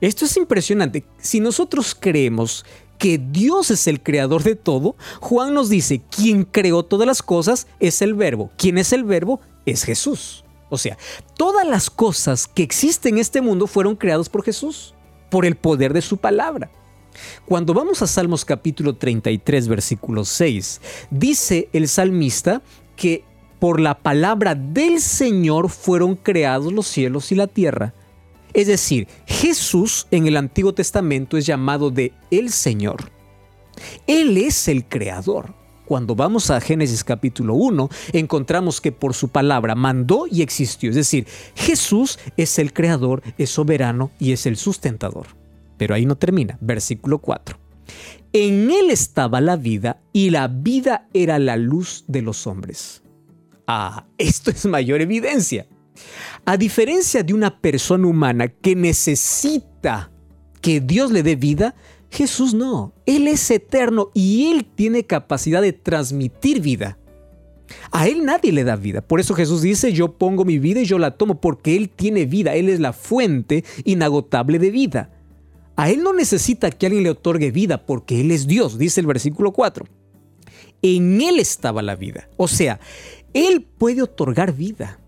Esto 0.00 0.24
es 0.24 0.36
impresionante. 0.36 1.04
Si 1.18 1.40
nosotros 1.40 1.96
creemos 1.98 2.64
que 2.98 3.18
Dios 3.18 3.70
es 3.70 3.86
el 3.86 4.02
creador 4.02 4.42
de 4.42 4.56
todo, 4.56 4.96
Juan 5.20 5.54
nos 5.54 5.68
dice, 5.68 6.02
quien 6.10 6.44
creó 6.44 6.84
todas 6.84 7.06
las 7.06 7.22
cosas 7.22 7.66
es 7.80 8.02
el 8.02 8.14
verbo. 8.14 8.50
¿Quién 8.56 8.78
es 8.78 8.92
el 8.92 9.04
verbo? 9.04 9.40
Es 9.66 9.84
Jesús. 9.84 10.44
O 10.70 10.78
sea, 10.78 10.98
todas 11.36 11.66
las 11.66 11.90
cosas 11.90 12.46
que 12.46 12.62
existen 12.62 13.14
en 13.14 13.20
este 13.20 13.40
mundo 13.40 13.66
fueron 13.66 13.96
creadas 13.96 14.28
por 14.28 14.44
Jesús, 14.44 14.94
por 15.30 15.46
el 15.46 15.56
poder 15.56 15.92
de 15.92 16.02
su 16.02 16.16
palabra. 16.16 16.70
Cuando 17.46 17.74
vamos 17.74 18.02
a 18.02 18.06
Salmos 18.06 18.44
capítulo 18.44 18.96
33, 18.96 19.68
versículo 19.68 20.24
6, 20.24 20.80
dice 21.10 21.68
el 21.72 21.88
salmista 21.88 22.62
que 22.96 23.24
por 23.58 23.80
la 23.80 23.98
palabra 23.98 24.54
del 24.54 25.00
Señor 25.00 25.68
fueron 25.68 26.14
creados 26.14 26.72
los 26.72 26.86
cielos 26.86 27.32
y 27.32 27.34
la 27.34 27.46
tierra. 27.46 27.94
Es 28.54 28.66
decir, 28.66 29.08
Jesús 29.26 30.06
en 30.10 30.26
el 30.26 30.36
Antiguo 30.36 30.72
Testamento 30.72 31.36
es 31.36 31.46
llamado 31.46 31.90
de 31.90 32.12
el 32.30 32.50
Señor. 32.50 33.10
Él 34.06 34.36
es 34.36 34.68
el 34.68 34.84
creador. 34.84 35.54
Cuando 35.88 36.14
vamos 36.14 36.50
a 36.50 36.60
Génesis 36.60 37.02
capítulo 37.02 37.54
1, 37.54 37.88
encontramos 38.12 38.78
que 38.82 38.92
por 38.92 39.14
su 39.14 39.30
palabra 39.30 39.74
mandó 39.74 40.26
y 40.30 40.42
existió. 40.42 40.90
Es 40.90 40.96
decir, 40.96 41.26
Jesús 41.54 42.18
es 42.36 42.58
el 42.58 42.74
creador, 42.74 43.22
es 43.38 43.48
soberano 43.48 44.10
y 44.18 44.32
es 44.32 44.44
el 44.44 44.58
sustentador. 44.58 45.28
Pero 45.78 45.94
ahí 45.94 46.04
no 46.04 46.18
termina. 46.18 46.58
Versículo 46.60 47.20
4. 47.20 47.56
En 48.34 48.70
él 48.70 48.90
estaba 48.90 49.40
la 49.40 49.56
vida 49.56 50.02
y 50.12 50.28
la 50.28 50.48
vida 50.48 51.08
era 51.14 51.38
la 51.38 51.56
luz 51.56 52.04
de 52.06 52.20
los 52.20 52.46
hombres. 52.46 53.02
Ah, 53.66 54.04
esto 54.18 54.50
es 54.50 54.66
mayor 54.66 55.00
evidencia. 55.00 55.66
A 56.44 56.58
diferencia 56.58 57.22
de 57.22 57.32
una 57.32 57.62
persona 57.62 58.06
humana 58.06 58.48
que 58.48 58.76
necesita 58.76 60.10
que 60.60 60.82
Dios 60.82 61.12
le 61.12 61.22
dé 61.22 61.34
vida, 61.34 61.74
Jesús 62.10 62.54
no, 62.54 62.94
Él 63.06 63.28
es 63.28 63.50
eterno 63.50 64.10
y 64.14 64.50
Él 64.50 64.64
tiene 64.64 65.04
capacidad 65.04 65.62
de 65.62 65.72
transmitir 65.72 66.60
vida. 66.60 66.98
A 67.90 68.08
Él 68.08 68.24
nadie 68.24 68.52
le 68.52 68.64
da 68.64 68.76
vida. 68.76 69.00
Por 69.00 69.20
eso 69.20 69.34
Jesús 69.34 69.62
dice, 69.62 69.92
yo 69.92 70.12
pongo 70.12 70.44
mi 70.44 70.58
vida 70.58 70.80
y 70.80 70.86
yo 70.86 70.98
la 70.98 71.12
tomo, 71.12 71.40
porque 71.40 71.76
Él 71.76 71.90
tiene 71.90 72.24
vida. 72.24 72.54
Él 72.54 72.68
es 72.68 72.80
la 72.80 72.92
fuente 72.92 73.64
inagotable 73.84 74.58
de 74.58 74.70
vida. 74.70 75.10
A 75.76 75.90
Él 75.90 76.02
no 76.02 76.12
necesita 76.12 76.70
que 76.70 76.86
alguien 76.86 77.04
le 77.04 77.10
otorgue 77.10 77.50
vida, 77.50 77.84
porque 77.84 78.20
Él 78.20 78.30
es 78.30 78.46
Dios, 78.46 78.78
dice 78.78 79.00
el 79.00 79.06
versículo 79.06 79.52
4. 79.52 79.86
En 80.82 81.20
Él 81.20 81.38
estaba 81.38 81.82
la 81.82 81.94
vida. 81.94 82.28
O 82.36 82.48
sea, 82.48 82.80
Él 83.34 83.66
puede 83.76 84.02
otorgar 84.02 84.54
vida, 84.54 84.98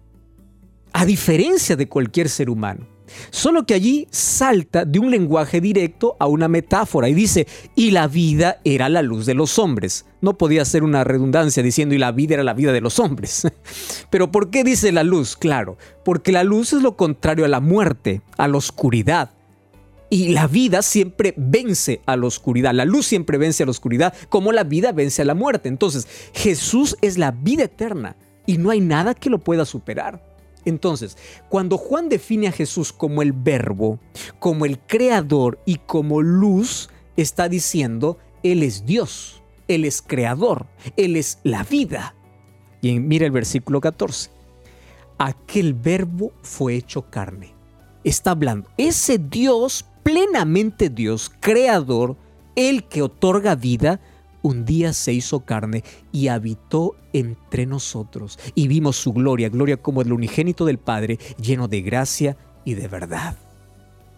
a 0.92 1.04
diferencia 1.07 1.76
de 1.76 1.88
cualquier 1.88 2.28
ser 2.28 2.50
humano. 2.50 2.87
Solo 3.31 3.67
que 3.67 3.75
allí 3.75 4.07
salta 4.11 4.85
de 4.85 4.99
un 4.99 5.11
lenguaje 5.11 5.61
directo 5.61 6.17
a 6.19 6.26
una 6.26 6.49
metáfora 6.49 7.09
y 7.09 7.14
dice, 7.14 7.47
y 7.75 7.90
la 7.90 8.09
vida 8.09 8.61
era 8.64 8.88
la 8.88 9.02
luz 9.02 9.26
de 9.26 9.35
los 9.35 9.59
hombres. 9.59 10.07
No 10.21 10.37
podía 10.37 10.64
ser 10.64 10.83
una 10.83 11.05
redundancia 11.05 11.62
diciendo, 11.62 11.95
y 11.95 11.99
la 11.99 12.12
vida 12.12 12.35
era 12.35 12.45
la 12.45 12.55
vida 12.55 12.73
de 12.73 12.81
los 12.81 12.99
hombres. 12.99 13.47
Pero 14.11 14.31
¿por 14.31 14.50
qué 14.50 14.64
dice 14.64 14.93
la 14.93 15.05
luz? 15.05 15.37
Claro, 15.37 15.79
porque 16.05 16.33
la 16.33 16.45
luz 16.45 16.73
es 16.73 16.83
lo 16.83 16.97
contrario 16.97 17.45
a 17.45 17.49
la 17.49 17.61
muerte, 17.61 18.23
a 18.37 18.49
la 18.49 18.57
oscuridad. 18.57 19.31
Y 20.12 20.31
la 20.31 20.49
vida 20.49 20.83
siempre 20.83 21.35
vence 21.37 22.00
a 22.05 22.17
la 22.17 22.26
oscuridad, 22.26 22.75
la 22.75 22.85
luz 22.85 23.07
siempre 23.07 23.38
vence 23.38 23.62
a 23.62 23.67
la 23.67 23.71
oscuridad, 23.71 24.12
como 24.29 24.50
la 24.50 24.64
vida 24.64 24.90
vence 24.90 25.23
a 25.23 25.25
la 25.25 25.35
muerte. 25.35 25.69
Entonces, 25.69 26.09
Jesús 26.35 26.97
es 27.00 27.17
la 27.17 27.31
vida 27.31 27.64
eterna 27.64 28.17
y 28.45 28.59
no 28.59 28.71
hay 28.71 28.81
nada 28.81 29.14
que 29.14 29.31
lo 29.31 29.38
pueda 29.38 29.64
superar. 29.64 30.30
Entonces, 30.64 31.17
cuando 31.49 31.79
Juan 31.79 32.09
define 32.09 32.49
a 32.49 32.52
Jesús 32.52 32.93
como 32.93 33.23
el 33.23 33.33
verbo, 33.33 33.99
como 34.38 34.67
el 34.67 34.79
creador 34.79 35.59
y 35.64 35.76
como 35.76 36.23
luz, 36.23 36.90
está 37.17 37.49
diciendo, 37.49 38.19
Él 38.43 38.62
es 38.62 38.85
Dios, 38.85 39.43
Él 39.69 39.85
es 39.85 40.02
creador, 40.02 40.67
Él 40.97 41.17
es 41.17 41.38
la 41.43 41.62
vida. 41.64 42.14
Y 42.83 42.99
mira 42.99 43.26
el 43.26 43.33
versículo 43.33 43.81
14. 43.81 44.31
Aquel 45.19 45.75
verbo 45.75 46.33
fue 46.43 46.75
hecho 46.75 47.11
carne. 47.11 47.55
Está 48.05 48.31
hablando, 48.31 48.71
ese 48.79 49.19
Dios, 49.19 49.85
plenamente 50.02 50.88
Dios, 50.88 51.31
creador, 51.40 52.17
el 52.57 52.85
que 52.85 53.02
otorga 53.02 53.55
vida, 53.55 54.00
un 54.43 54.65
día 54.65 54.93
se 54.93 55.13
hizo 55.13 55.41
carne 55.41 55.85
y 56.13 56.29
habitó 56.29 56.97
entre 57.13 57.67
nosotros 57.67 58.39
y 58.55 58.69
vimos 58.69 58.97
su 58.97 59.13
gloria, 59.13 59.49
gloria 59.49 59.77
como 59.77 60.03
el 60.03 60.13
unigénito 60.13 60.65
del 60.65 60.79
Padre, 60.79 61.19
lleno 61.41 61.69
de 61.69 61.83
gracia 61.83 62.37
y 62.65 62.75
de 62.75 62.89
verdad. 62.89 63.37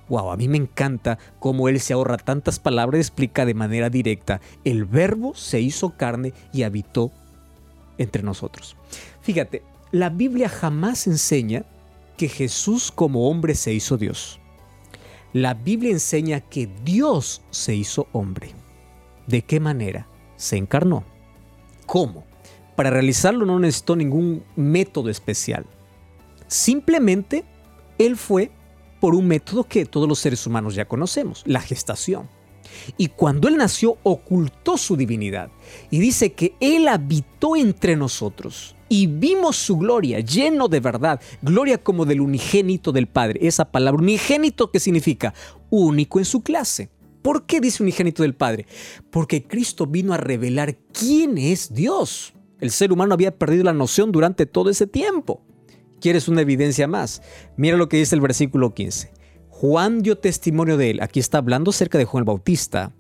Wow, 0.09 0.31
a 0.31 0.37
mí 0.37 0.49
me 0.49 0.59
encanta 0.59 1.19
cómo 1.39 1.69
él 1.69 1.81
se 1.81 1.95
ahorra 1.95 2.19
tantas 2.19 2.59
palabras 2.59 2.99
y 2.99 3.01
explica 3.01 3.47
de 3.47 3.55
manera 3.55 3.89
directa. 3.89 4.41
El 4.65 4.85
verbo 4.85 5.35
se 5.35 5.61
hizo 5.61 5.97
carne 5.97 6.35
y 6.53 6.65
habitó 6.65 7.11
entre 7.99 8.23
nosotros. 8.23 8.77
Fíjate, 9.23 9.63
la 9.91 10.11
Biblia 10.11 10.49
jamás 10.49 11.07
enseña 11.07 11.65
que 12.17 12.29
Jesús 12.29 12.93
como 12.93 13.29
hombre 13.29 13.55
se 13.55 13.73
hizo 13.73 13.97
Dios. 13.97 14.39
La 15.33 15.55
Biblia 15.55 15.93
enseña 15.93 16.41
que 16.41 16.69
Dios 16.85 17.43
se 17.51 17.75
hizo 17.75 18.07
hombre. 18.13 18.51
¿De 19.27 19.43
qué 19.43 19.61
manera? 19.61 20.07
Se 20.43 20.57
encarnó. 20.57 21.05
¿Cómo? 21.87 22.25
Para 22.75 22.91
realizarlo 22.91 23.47
no 23.47 23.61
necesitó 23.61 23.95
ningún 23.95 24.43
método 24.57 25.09
especial. 25.09 25.65
Simplemente 26.49 27.45
Él 27.99 28.17
fue 28.17 28.51
por 29.01 29.15
un 29.15 29.29
método 29.29 29.65
que 29.65 29.87
todos 29.87 30.09
los 30.09 30.19
seres 30.19 30.45
humanos 30.47 30.75
ya 30.75 30.87
conocemos, 30.87 31.45
la 31.47 31.61
gestación. 31.61 32.29
Y 32.97 33.09
cuando 33.09 33.47
Él 33.47 33.57
nació, 33.57 33.99
ocultó 34.03 34.77
su 34.77 34.97
divinidad. 34.97 35.51
Y 35.91 36.01
dice 36.01 36.33
que 36.33 36.55
Él 36.59 36.89
habitó 36.89 37.55
entre 37.55 37.95
nosotros 37.95 38.75
y 38.89 39.07
vimos 39.07 39.57
su 39.57 39.79
gloria 39.79 40.21
lleno 40.21 40.67
de 40.67 40.81
verdad, 40.81 41.21
gloria 41.41 41.79
como 41.79 42.05
del 42.05 42.21
unigénito 42.21 42.91
del 42.91 43.07
Padre. 43.07 43.47
Esa 43.47 43.71
palabra 43.71 44.03
unigénito 44.03 44.73
que 44.73 44.81
significa 44.81 45.35
único 45.71 46.19
en 46.19 46.25
su 46.25 46.43
clase. 46.43 46.91
¿Por 47.23 47.47
qué 47.47 47.61
dice 47.61 47.83
unigénito 47.83 48.23
del 48.23 48.35
Padre? 48.35 48.67
Porque 49.11 49.45
Cristo 49.45 49.87
vino 49.87 50.13
a 50.13 50.19
revelar 50.19 50.77
quién 50.93 51.39
es 51.39 51.73
Dios. 51.73 52.35
El 52.61 52.71
ser 52.71 52.93
humano 52.93 53.15
había 53.15 53.39
perdido 53.39 53.65
la 53.65 53.73
noción 53.73 54.13
durante 54.13 54.47
todo 54.47 54.71
ese 54.71 54.87
tiempo. 54.87 55.43
¿Quieres 56.01 56.29
una 56.29 56.43
evidencia 56.43 56.89
más? 56.89 57.23
Mira 57.57 57.77
lo 57.77 57.89
que 57.89 57.97
dice 57.97 58.15
el 58.15 58.21
versículo 58.21 58.75
15. 58.75 59.13
Juan 59.49 60.03
dio 60.03 60.19
testimonio 60.19 60.77
de 60.77 60.91
él. 60.91 61.01
Aquí 61.01 61.21
está 61.21 61.39
hablando 61.39 61.71
acerca 61.71 61.97
de 61.97 62.05
Juan 62.05 62.23
el 62.23 62.27
Bautista 62.27 62.93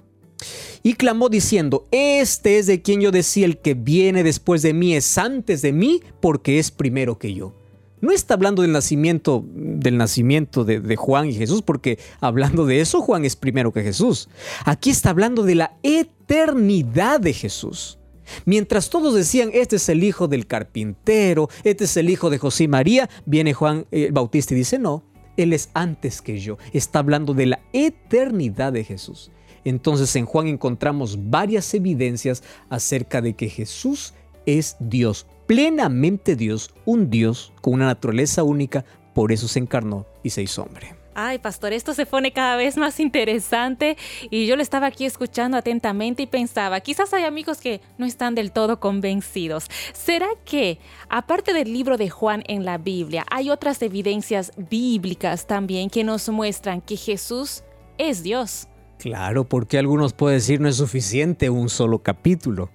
y 0.83 0.95
clamó 0.95 1.29
diciendo, 1.29 1.87
Este 1.91 2.59
es 2.59 2.67
de 2.67 2.83
quien 2.83 3.01
yo 3.01 3.11
decía, 3.11 3.47
el 3.47 3.59
que 3.59 3.75
viene 3.75 4.23
después 4.23 4.63
de 4.63 4.73
mí 4.73 4.95
es 4.95 5.19
antes 5.19 5.63
de 5.63 5.73
mí, 5.73 6.03
porque 6.21 6.59
es 6.59 6.71
primero 6.71 7.19
que 7.19 7.35
yo. 7.35 7.55
No 8.03 8.11
está 8.11 8.35
hablando 8.35 8.63
del 8.63 8.73
nacimiento, 8.73 9.45
del 9.55 9.97
nacimiento 9.97 10.65
de, 10.65 10.97
Juan 10.97 11.29
y 11.29 11.35
Jesús, 11.35 11.63
porque 11.63 12.01
hablando 12.21 12.67
de 12.67 12.81
eso, 12.81 13.01
Juan 13.01 13.25
es 13.25 13.37
primero 13.37 13.73
que 13.73 13.85
Jesús. 13.85 14.29
Aquí 14.65 14.91
está 14.91 15.11
hablando 15.11 15.45
de 15.45 15.55
la 15.55 15.77
eternidad 15.85 17.21
de 17.21 17.33
Jesús. 17.33 18.01
Mientras 18.45 18.91
todos 18.91 19.15
decían, 19.15 19.51
este 19.55 19.77
es 19.77 19.89
el 19.89 20.03
hijo 20.03 20.27
del 20.27 20.49
carpintero, 20.49 21.49
este 21.63 21.85
es 21.85 21.97
el 21.97 22.11
hijo 22.11 22.29
de 22.29 22.39
José 22.39 22.65
y 22.65 22.69
María, 22.69 23.09
viene 23.25 23.55
Juan 23.55 23.87
el 23.93 24.11
Bautista 24.11 24.53
y 24.53 24.57
dice, 24.57 24.81
no, 24.81 25.05
él 25.37 25.53
es 25.53 25.71
antes 25.73 26.21
que 26.21 26.41
yo. 26.41 26.59
Está 26.73 26.99
hablando 26.99 27.35
de 27.35 27.47
la 27.47 27.61
eternidad 27.73 28.73
de 28.73 28.83
Jesús. 28.83 29.31
Entonces 29.65 30.17
en 30.17 30.27
Juan 30.27 30.49
encontramos 30.49 31.31
varias 31.31 31.73
evidencias 31.73 32.43
acerca 32.69 33.21
de 33.23 33.35
que 33.35 33.49
Jesús 33.49 34.13
es 34.45 34.77
Dios, 34.81 35.27
plenamente 35.53 36.35
Dios, 36.35 36.71
un 36.87 37.11
Dios 37.11 37.53
con 37.61 37.75
una 37.75 37.85
naturaleza 37.85 38.43
única, 38.43 38.87
por 39.13 39.33
eso 39.33 39.49
se 39.49 39.59
encarnó 39.59 40.07
y 40.23 40.31
se 40.31 40.41
hizo 40.41 40.63
hombre. 40.63 40.95
Ay, 41.15 41.41
pastor, 41.41 41.75
esto 41.75 41.93
se 41.93 42.07
pone 42.07 42.33
cada 42.33 42.57
vez 42.57 42.79
más 42.79 42.99
interesante 42.99 43.99
y 44.31 44.47
yo 44.47 44.57
lo 44.57 44.63
estaba 44.63 44.87
aquí 44.87 45.05
escuchando 45.05 45.59
atentamente 45.59 46.23
y 46.23 46.27
pensaba, 46.27 46.81
quizás 46.81 47.13
hay 47.13 47.25
amigos 47.25 47.61
que 47.61 47.83
no 47.99 48.07
están 48.07 48.35
del 48.35 48.51
todo 48.51 48.81
convencidos. 48.81 49.67
¿Será 49.93 50.29
que, 50.47 50.79
aparte 51.11 51.53
del 51.53 51.71
libro 51.71 51.99
de 51.99 52.09
Juan 52.09 52.45
en 52.47 52.65
la 52.65 52.79
Biblia, 52.79 53.27
hay 53.31 53.51
otras 53.51 53.83
evidencias 53.83 54.53
bíblicas 54.57 55.47
también 55.47 55.91
que 55.91 56.03
nos 56.03 56.31
muestran 56.31 56.81
que 56.81 56.97
Jesús 56.97 57.63
es 57.99 58.23
Dios? 58.23 58.69
Claro, 59.03 59.43
porque 59.43 59.79
algunos 59.79 60.13
pueden 60.13 60.39
decir 60.39 60.61
no 60.61 60.69
es 60.69 60.77
suficiente 60.77 61.51
un 61.51 61.69
solo 61.69 62.05
capítulo. 62.05 62.71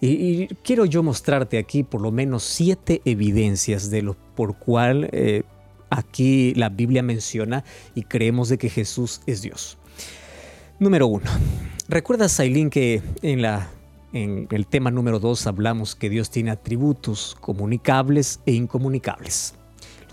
Y, 0.00 0.46
quiero 0.62 0.84
yo 0.84 1.02
mostrarte 1.02 1.58
aquí 1.58 1.82
por 1.82 2.00
lo 2.00 2.12
menos 2.12 2.44
siete 2.44 3.02
evidencias 3.04 3.90
de 3.90 4.02
lo 4.02 4.16
por 4.36 4.56
cual 4.56 5.08
eh, 5.10 5.42
aquí 5.90 6.54
la 6.54 6.68
Biblia 6.68 7.02
menciona 7.02 7.64
y 7.96 8.02
creemos 8.02 8.48
de 8.48 8.58
que 8.58 8.68
Jesús 8.68 9.22
es 9.26 9.42
Dios. 9.42 9.76
Número 10.78 11.08
uno. 11.08 11.28
¿Recuerdas, 11.88 12.38
Aileen, 12.38 12.70
que 12.70 13.02
en, 13.22 13.42
la, 13.42 13.68
en 14.12 14.46
el 14.52 14.68
tema 14.68 14.92
número 14.92 15.18
dos 15.18 15.48
hablamos 15.48 15.96
que 15.96 16.08
Dios 16.08 16.30
tiene 16.30 16.52
atributos 16.52 17.36
comunicables 17.40 18.38
e 18.46 18.52
incomunicables? 18.52 19.56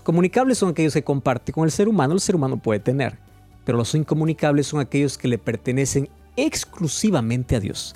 Comunicables 0.02 0.58
son 0.58 0.70
aquellos 0.70 0.94
que 0.94 1.04
comparte 1.04 1.52
con 1.52 1.62
el 1.62 1.70
ser 1.70 1.86
humano, 1.86 2.14
el 2.14 2.20
ser 2.20 2.34
humano 2.34 2.56
puede 2.56 2.80
tener 2.80 3.29
pero 3.70 3.78
los 3.78 3.94
incomunicables 3.94 4.66
son 4.66 4.80
aquellos 4.80 5.16
que 5.16 5.28
le 5.28 5.38
pertenecen 5.38 6.08
exclusivamente 6.34 7.54
a 7.54 7.60
Dios. 7.60 7.94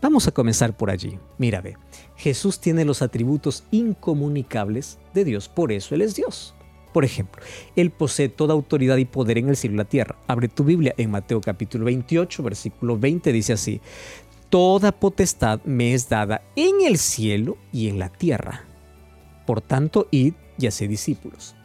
Vamos 0.00 0.26
a 0.26 0.32
comenzar 0.32 0.74
por 0.74 0.88
allí. 0.88 1.18
Mira, 1.36 1.60
ve, 1.60 1.76
Jesús 2.16 2.58
tiene 2.58 2.86
los 2.86 3.02
atributos 3.02 3.64
incomunicables 3.70 4.98
de 5.12 5.26
Dios, 5.26 5.50
por 5.50 5.72
eso 5.72 5.94
Él 5.94 6.00
es 6.00 6.14
Dios. 6.14 6.54
Por 6.94 7.04
ejemplo, 7.04 7.42
Él 7.76 7.90
posee 7.90 8.30
toda 8.30 8.54
autoridad 8.54 8.96
y 8.96 9.04
poder 9.04 9.36
en 9.36 9.50
el 9.50 9.58
cielo 9.58 9.74
y 9.74 9.76
la 9.76 9.84
tierra. 9.84 10.16
Abre 10.26 10.48
tu 10.48 10.64
Biblia 10.64 10.94
en 10.96 11.10
Mateo 11.10 11.42
capítulo 11.42 11.84
28, 11.84 12.42
versículo 12.42 12.98
20, 12.98 13.30
dice 13.30 13.52
así, 13.52 13.82
Toda 14.48 14.90
potestad 14.90 15.60
me 15.64 15.92
es 15.92 16.08
dada 16.08 16.40
en 16.56 16.80
el 16.80 16.96
cielo 16.96 17.58
y 17.74 17.90
en 17.90 17.98
la 17.98 18.08
tierra. 18.08 18.64
Por 19.44 19.60
tanto, 19.60 20.08
id 20.10 20.32
y 20.56 20.66
haced 20.66 20.88
discípulos. 20.88 21.56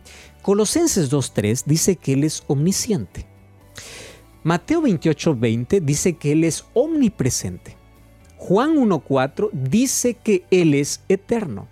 Colosenses 0.42 1.10
2.3 1.10 1.64
dice 1.66 1.96
que 1.96 2.12
Él 2.12 2.26
es 2.26 2.44
omnisciente. 2.48 3.34
Mateo 4.46 4.80
28:20 4.84 5.82
dice 5.82 6.18
que 6.18 6.32
Él 6.32 6.44
es 6.44 6.66
omnipresente. 6.76 7.78
Juan 8.38 8.78
1:4 8.78 9.50
dice 9.52 10.14
que 10.14 10.44
Él 10.52 10.76
es 10.76 11.02
eterno. 11.10 11.68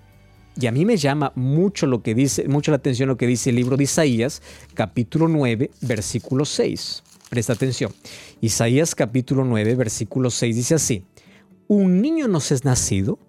Y 0.60 0.66
a 0.66 0.72
mí 0.72 0.84
me 0.84 0.98
llama 0.98 1.32
mucho 1.36 1.86
lo 1.86 2.02
que 2.02 2.16
dice, 2.16 2.48
mucho 2.48 2.72
la 2.72 2.78
atención 2.78 3.10
lo 3.10 3.16
que 3.16 3.28
dice 3.28 3.52
el 3.52 3.58
libro 3.58 3.78
de 3.78 3.84
Isaías, 3.84 4.42
capítulo 4.74 5.28
9, 5.28 5.70
versículo 5.82 6.46
6. 6.46 7.04
Presta 7.30 7.54
atención. 7.54 7.94
Isaías 8.42 8.96
capítulo 8.96 9.46
9, 9.46 9.76
versículo 9.76 10.32
6 10.32 10.56
dice 10.56 10.74
así: 10.74 11.06
Un 11.68 12.02
niño 12.02 12.28
nos 12.28 12.52
es 12.52 12.66
nacido, 12.66 13.20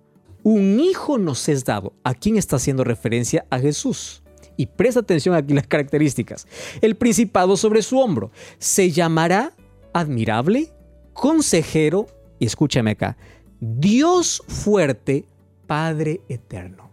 un 0.43 0.81
hijo 0.81 1.19
nos 1.19 1.51
es 1.51 1.67
dado. 1.67 1.93
¿A 2.03 2.15
quién 2.15 2.39
está 2.39 2.57
haciendo 2.57 2.83
referencia? 2.83 3.45
A 3.51 3.59
Jesús 3.59 4.24
y 4.57 4.67
presta 4.67 5.01
atención 5.01 5.35
aquí 5.35 5.55
las 5.55 5.67
características. 5.67 6.47
El 6.81 6.97
principado 6.97 7.57
sobre 7.57 7.83
su 7.83 7.99
hombro 7.99 8.31
se 8.59 8.91
llamará 8.91 9.53
admirable, 9.93 10.73
consejero, 11.13 12.07
y 12.39 12.47
escúchame 12.47 12.93
acá, 12.93 13.17
Dios 13.61 14.43
fuerte, 14.47 15.25
Padre 15.67 16.21
eterno. 16.29 16.91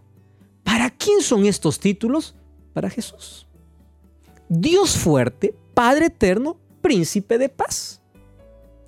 ¿Para 0.64 0.88
quién 0.90 1.20
son 1.20 1.44
estos 1.44 1.78
títulos? 1.78 2.34
Para 2.72 2.88
Jesús. 2.88 3.46
Dios 4.48 4.96
fuerte, 4.96 5.54
Padre 5.74 6.06
eterno, 6.06 6.56
príncipe 6.80 7.38
de 7.38 7.48
paz. 7.48 8.02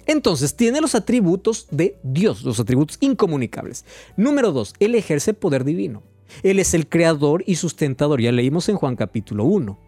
Entonces 0.06 0.54
tiene 0.54 0.80
los 0.80 0.94
atributos 0.94 1.66
de 1.70 1.98
Dios, 2.02 2.42
los 2.42 2.60
atributos 2.60 2.98
incomunicables. 3.00 3.84
Número 4.16 4.52
dos, 4.52 4.74
él 4.78 4.94
ejerce 4.94 5.34
poder 5.34 5.64
divino. 5.64 6.02
Él 6.42 6.58
es 6.58 6.74
el 6.74 6.88
creador 6.88 7.44
y 7.46 7.56
sustentador, 7.56 8.20
ya 8.20 8.32
leímos 8.32 8.68
en 8.68 8.76
Juan 8.76 8.96
capítulo 8.96 9.44
1. 9.44 9.78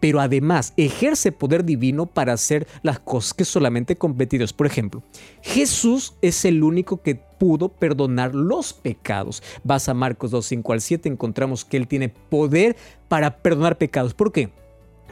Pero 0.00 0.20
además 0.20 0.72
ejerce 0.78 1.30
poder 1.30 1.64
divino 1.64 2.06
para 2.06 2.32
hacer 2.32 2.66
las 2.82 3.00
cosas 3.00 3.34
que 3.34 3.44
solamente 3.44 3.96
competidos. 3.96 4.54
Por 4.54 4.66
ejemplo, 4.66 5.02
Jesús 5.42 6.14
es 6.22 6.46
el 6.46 6.62
único 6.62 7.02
que 7.02 7.16
pudo 7.16 7.68
perdonar 7.68 8.34
los 8.34 8.72
pecados. 8.72 9.42
Vas 9.62 9.90
a 9.90 9.94
Marcos 9.94 10.30
2, 10.30 10.46
5 10.46 10.72
al 10.72 10.80
7, 10.80 11.08
encontramos 11.08 11.66
que 11.66 11.76
Él 11.76 11.86
tiene 11.86 12.08
poder 12.08 12.76
para 13.08 13.42
perdonar 13.42 13.76
pecados. 13.76 14.14
¿Por 14.14 14.32
qué? 14.32 14.50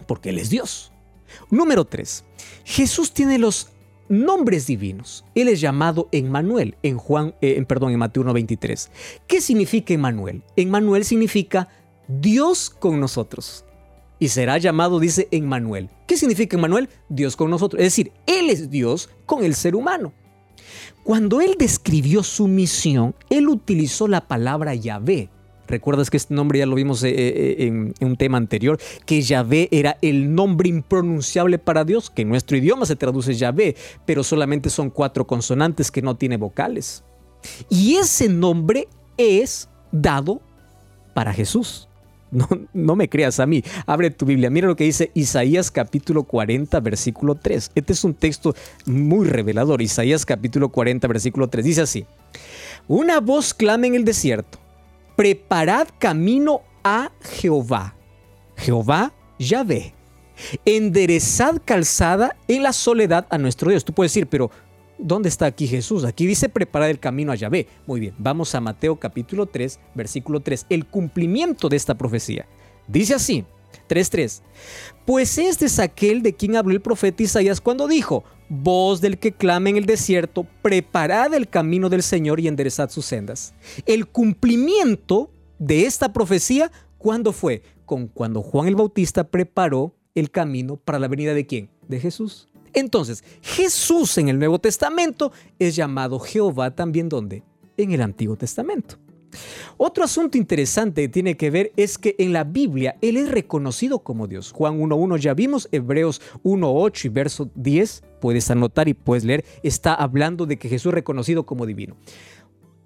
Porque 0.06 0.30
Él 0.30 0.38
es 0.38 0.48
Dios. 0.48 0.90
Número 1.50 1.84
3. 1.84 2.24
Jesús 2.64 3.12
tiene 3.12 3.38
los 3.38 3.68
nombres 4.08 4.66
divinos. 4.66 5.24
Él 5.34 5.48
es 5.48 5.60
llamado 5.60 6.08
Emmanuel 6.12 6.76
en 6.82 6.98
Juan, 6.98 7.34
eh, 7.40 7.54
en, 7.56 7.66
perdón, 7.66 7.92
en 7.92 7.98
Mateo 7.98 8.22
1:23. 8.22 8.90
¿Qué 9.26 9.40
significa 9.40 9.94
Emmanuel? 9.94 10.42
Emmanuel 10.56 11.04
significa 11.04 11.68
Dios 12.08 12.70
con 12.70 13.00
nosotros. 13.00 13.64
Y 14.18 14.28
será 14.28 14.58
llamado, 14.58 14.98
dice 14.98 15.28
Emmanuel. 15.30 15.90
¿Qué 16.06 16.16
significa 16.16 16.56
Emmanuel? 16.56 16.88
Dios 17.08 17.36
con 17.36 17.50
nosotros. 17.50 17.80
Es 17.80 17.86
decir, 17.86 18.12
Él 18.26 18.50
es 18.50 18.70
Dios 18.70 19.10
con 19.26 19.44
el 19.44 19.54
ser 19.54 19.76
humano. 19.76 20.12
Cuando 21.04 21.40
Él 21.40 21.54
describió 21.58 22.22
su 22.22 22.48
misión, 22.48 23.14
Él 23.30 23.48
utilizó 23.48 24.08
la 24.08 24.26
palabra 24.26 24.74
Yahvé, 24.74 25.30
Recuerdas 25.68 26.08
que 26.08 26.16
este 26.16 26.34
nombre 26.34 26.58
ya 26.58 26.66
lo 26.66 26.74
vimos 26.74 27.02
eh, 27.04 27.12
eh, 27.14 27.66
en, 27.66 27.94
un 28.00 28.16
tema 28.16 28.38
anterior, 28.38 28.78
que 29.04 29.20
Yahvé 29.20 29.68
era 29.70 29.98
el 30.00 30.34
nombre 30.34 30.68
impronunciable 30.70 31.58
para 31.58 31.84
Dios, 31.84 32.08
que 32.10 32.22
en 32.22 32.30
nuestro 32.30 32.56
idioma 32.56 32.86
se 32.86 32.96
traduce 32.96 33.34
Yahvé, 33.34 33.76
pero 34.06 34.24
solamente 34.24 34.70
son 34.70 34.88
cuatro 34.88 35.26
consonantes 35.26 35.90
que 35.90 36.00
no 36.00 36.16
tiene 36.16 36.38
vocales. 36.38 37.04
Y 37.68 37.96
ese 37.96 38.28
nombre 38.28 38.88
es 39.18 39.68
dado 39.92 40.40
para 41.14 41.34
Jesús. 41.34 41.84
No, 42.30 42.46
no, 42.74 42.94
me 42.94 43.08
creas 43.08 43.40
a 43.40 43.46
mí. 43.46 43.62
Abre 43.86 44.10
tu 44.10 44.26
Biblia. 44.26 44.50
Mira 44.50 44.68
lo 44.68 44.76
que 44.76 44.84
dice 44.84 45.10
Isaías 45.14 45.70
capítulo 45.70 46.24
40, 46.24 46.78
versículo 46.80 47.34
3. 47.34 47.72
Este 47.74 47.92
es 47.94 48.04
un 48.04 48.12
texto 48.12 48.54
muy 48.84 49.26
revelador. 49.26 49.80
Isaías 49.80 50.26
capítulo 50.26 50.68
40, 50.68 51.08
versículo 51.08 51.48
3. 51.48 51.64
Dice 51.64 51.80
así. 51.80 52.04
Una 52.86 53.20
voz 53.20 53.54
clama 53.54 53.86
en 53.86 53.94
el 53.94 54.04
desierto 54.04 54.58
preparad 55.18 55.88
camino 55.98 56.62
a 56.84 57.10
Jehová. 57.20 57.96
Jehová 58.56 59.12
ya 59.36 59.64
ve. 59.64 59.92
Enderezad 60.64 61.60
calzada 61.64 62.36
en 62.46 62.62
la 62.62 62.72
soledad 62.72 63.26
a 63.28 63.36
nuestro 63.36 63.68
Dios. 63.68 63.84
Tú 63.84 63.92
puedes 63.92 64.12
decir, 64.12 64.28
pero 64.28 64.48
¿dónde 64.96 65.28
está 65.28 65.46
aquí 65.46 65.66
Jesús? 65.66 66.04
Aquí 66.04 66.24
dice 66.24 66.48
preparar 66.48 66.88
el 66.90 67.00
camino 67.00 67.32
a 67.32 67.34
Yahvé. 67.34 67.66
Muy 67.84 67.98
bien, 67.98 68.14
vamos 68.16 68.54
a 68.54 68.60
Mateo 68.60 68.94
capítulo 68.94 69.46
3, 69.46 69.80
versículo 69.92 70.38
3, 70.38 70.66
el 70.70 70.86
cumplimiento 70.86 71.68
de 71.68 71.76
esta 71.76 71.98
profecía. 71.98 72.46
Dice 72.86 73.14
así, 73.14 73.44
3.3, 73.88 74.42
pues 75.04 75.36
este 75.36 75.66
es 75.66 75.80
aquel 75.80 76.22
de 76.22 76.34
quien 76.34 76.54
habló 76.54 76.72
el 76.72 76.80
profeta 76.80 77.24
Isaías 77.24 77.60
cuando 77.60 77.88
dijo, 77.88 78.22
voz 78.48 79.00
del 79.00 79.18
que 79.18 79.32
clama 79.32 79.70
en 79.70 79.76
el 79.76 79.86
desierto, 79.86 80.46
preparad 80.62 81.34
el 81.34 81.48
camino 81.48 81.88
del 81.88 82.02
Señor 82.02 82.40
y 82.40 82.48
enderezad 82.48 82.90
sus 82.90 83.06
sendas. 83.06 83.54
El 83.86 84.06
cumplimiento 84.06 85.30
de 85.58 85.86
esta 85.86 86.12
profecía, 86.12 86.70
¿cuándo 86.98 87.32
fue? 87.32 87.62
Con 87.84 88.08
cuando 88.08 88.42
Juan 88.42 88.68
el 88.68 88.76
Bautista 88.76 89.24
preparó 89.24 89.94
el 90.14 90.30
camino 90.30 90.76
para 90.76 90.98
la 90.98 91.08
venida 91.08 91.34
de 91.34 91.46
quién? 91.46 91.70
De 91.88 92.00
Jesús. 92.00 92.48
Entonces, 92.74 93.24
Jesús 93.40 94.18
en 94.18 94.28
el 94.28 94.38
Nuevo 94.38 94.58
Testamento 94.58 95.32
es 95.58 95.74
llamado 95.74 96.18
Jehová 96.18 96.74
también 96.74 97.08
donde? 97.08 97.42
En 97.76 97.92
el 97.92 98.02
Antiguo 98.02 98.36
Testamento. 98.36 98.96
Otro 99.76 100.04
asunto 100.04 100.38
interesante 100.38 101.02
que 101.02 101.08
tiene 101.08 101.36
que 101.36 101.50
ver 101.50 101.72
es 101.76 101.98
que 101.98 102.16
en 102.18 102.32
la 102.32 102.44
Biblia 102.44 102.96
Él 103.00 103.16
es 103.16 103.30
reconocido 103.30 104.00
como 104.00 104.26
Dios. 104.26 104.52
Juan 104.52 104.80
1.1 104.80 105.18
ya 105.18 105.34
vimos, 105.34 105.68
Hebreos 105.70 106.20
1.8 106.44 107.04
y 107.04 107.08
verso 107.08 107.50
10, 107.54 108.02
puedes 108.20 108.50
anotar 108.50 108.88
y 108.88 108.94
puedes 108.94 109.24
leer, 109.24 109.44
está 109.62 109.94
hablando 109.94 110.46
de 110.46 110.58
que 110.58 110.68
Jesús 110.68 110.90
es 110.90 110.94
reconocido 110.94 111.46
como 111.46 111.66
divino. 111.66 111.96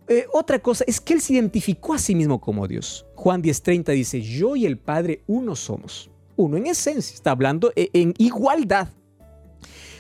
Eh, 0.09 0.27
otra 0.33 0.59
cosa 0.59 0.85
es 0.87 1.01
que 1.01 1.15
Él 1.15 1.21
se 1.21 1.35
identificó 1.35 1.95
a 1.95 1.99
sí 1.99 2.15
mismo 2.15 2.41
como 2.41 2.67
Dios. 2.67 3.07
Juan 3.15 3.43
10.30 3.43 3.93
dice, 3.93 4.21
yo 4.21 4.57
y 4.57 4.67
el 4.67 4.79
Padre 4.79 5.23
uno 5.27 5.55
somos. 5.57 6.11
Uno 6.37 6.57
en 6.57 6.67
esencia, 6.67 7.15
está 7.15 7.31
hablando 7.31 7.73
e, 7.77 7.91
en 7.93 8.15
igualdad. 8.19 8.89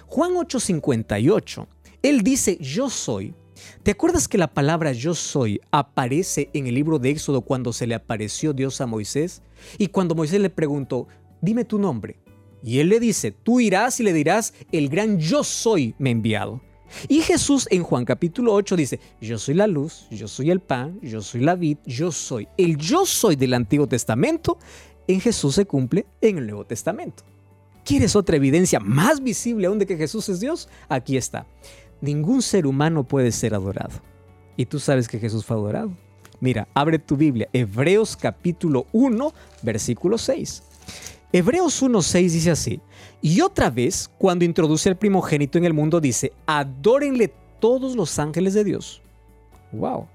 Juan 0.07 0.33
8:58, 0.33 1.67
Él 2.03 2.23
dice, 2.23 2.59
yo 2.61 2.91
soy 2.91 3.35
¿Te 3.83 3.91
acuerdas 3.91 4.29
que 4.29 4.39
la 4.39 4.53
palabra 4.53 4.93
yo 4.93 5.15
soy 5.15 5.61
aparece 5.71 6.51
en 6.53 6.67
el 6.67 6.75
libro 6.75 6.99
de 6.99 7.11
Éxodo 7.11 7.43
cuando 7.43 7.73
se 7.73 7.87
le 7.87 7.95
apareció 7.95 8.53
Dios 8.53 8.81
a 8.81 8.87
Moisés? 8.87 9.43
Y 9.79 9.89
cuando 9.89 10.15
Moisés 10.15 10.41
le 10.41 10.51
preguntó, 10.51 11.09
dime 11.41 11.65
tu 11.65 11.79
nombre. 11.79 12.22
Y 12.63 12.79
él 12.79 12.89
le 12.89 13.01
dice, 13.01 13.33
tú 13.33 13.61
irás 13.61 13.99
y 14.01 14.03
le 14.03 14.13
dirás, 14.13 14.55
el 14.71 14.89
gran 14.89 15.19
yo 15.19 15.45
soy 15.45 15.95
me 15.99 16.11
ha 16.11 16.13
enviado. 16.13 16.61
Y 17.09 17.23
Jesús 17.23 17.67
en 17.71 17.83
Juan 17.83 18.05
capítulo 18.05 18.53
8 18.53 18.77
dice, 18.77 19.01
yo 19.21 19.39
soy 19.39 19.55
la 19.55 19.67
luz, 19.67 20.07
yo 20.11 20.29
soy 20.29 20.51
el 20.51 20.61
pan, 20.61 20.99
yo 21.03 21.23
soy 21.23 21.41
la 21.41 21.55
vid, 21.55 21.79
yo 21.87 22.13
soy. 22.13 22.49
El 22.59 22.77
yo 22.77 23.07
soy 23.07 23.37
del 23.37 23.55
Antiguo 23.55 23.87
Testamento 23.87 24.59
en 25.09 25.21
Jesús 25.21 25.57
se 25.57 25.67
cumple 25.67 26.07
en 26.21 26.39
el 26.39 26.47
Nuevo 26.47 26.65
Testamento. 26.65 27.25
¿Quieres 27.85 28.15
otra 28.15 28.37
evidencia 28.37 28.79
más 28.79 29.23
visible 29.23 29.67
aún 29.67 29.79
de 29.79 29.87
que 29.87 29.97
Jesús 29.97 30.29
es 30.29 30.39
Dios? 30.39 30.69
Aquí 30.89 31.17
está 31.17 31.47
ningún 32.03 32.43
ser 32.43 32.67
humano 32.67 33.05
puede 33.05 33.33
ser 33.33 33.55
adorado. 33.55 33.95
Y 34.57 34.67
tú 34.67 34.79
sabes 34.79 35.09
que 35.09 35.19
Jesús 35.19 35.47
fue 35.47 35.57
adorado. 35.57 35.93
Mira, 36.41 36.69
abre 36.75 36.99
tu 36.99 37.17
Biblia, 37.17 37.49
Hebreos 37.53 38.17
capítulo 38.17 38.87
1, 38.93 39.33
versículo 39.63 40.19
6. 40.19 40.63
Hebreos 41.33 41.83
1.6 41.83 42.31
dice 42.31 42.51
así, 42.51 42.81
y 43.23 43.41
otra 43.41 43.71
vez, 43.71 44.11
cuando 44.19 44.45
introduce 44.45 44.89
el 44.89 44.97
primogénito 44.97 45.57
en 45.57 45.65
el 45.65 45.73
mundo, 45.73 46.01
dice, 46.01 46.33
adórenle 46.47 47.33
todos 47.59 47.97
los 47.97 48.19
ángeles 48.19 48.55
de 48.55 48.65
Dios. 48.65 49.01
Wow. 49.73 50.09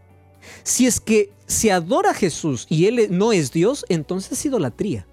Si 0.63 0.85
es 0.85 0.99
que 0.99 1.31
se 1.47 1.71
adora 1.71 2.11
a 2.11 2.13
Jesús 2.13 2.67
y 2.69 2.85
Él 2.85 3.07
no 3.09 3.31
es 3.31 3.51
Dios, 3.51 3.85
entonces 3.89 4.33
es 4.33 4.45
idolatría. 4.45 5.07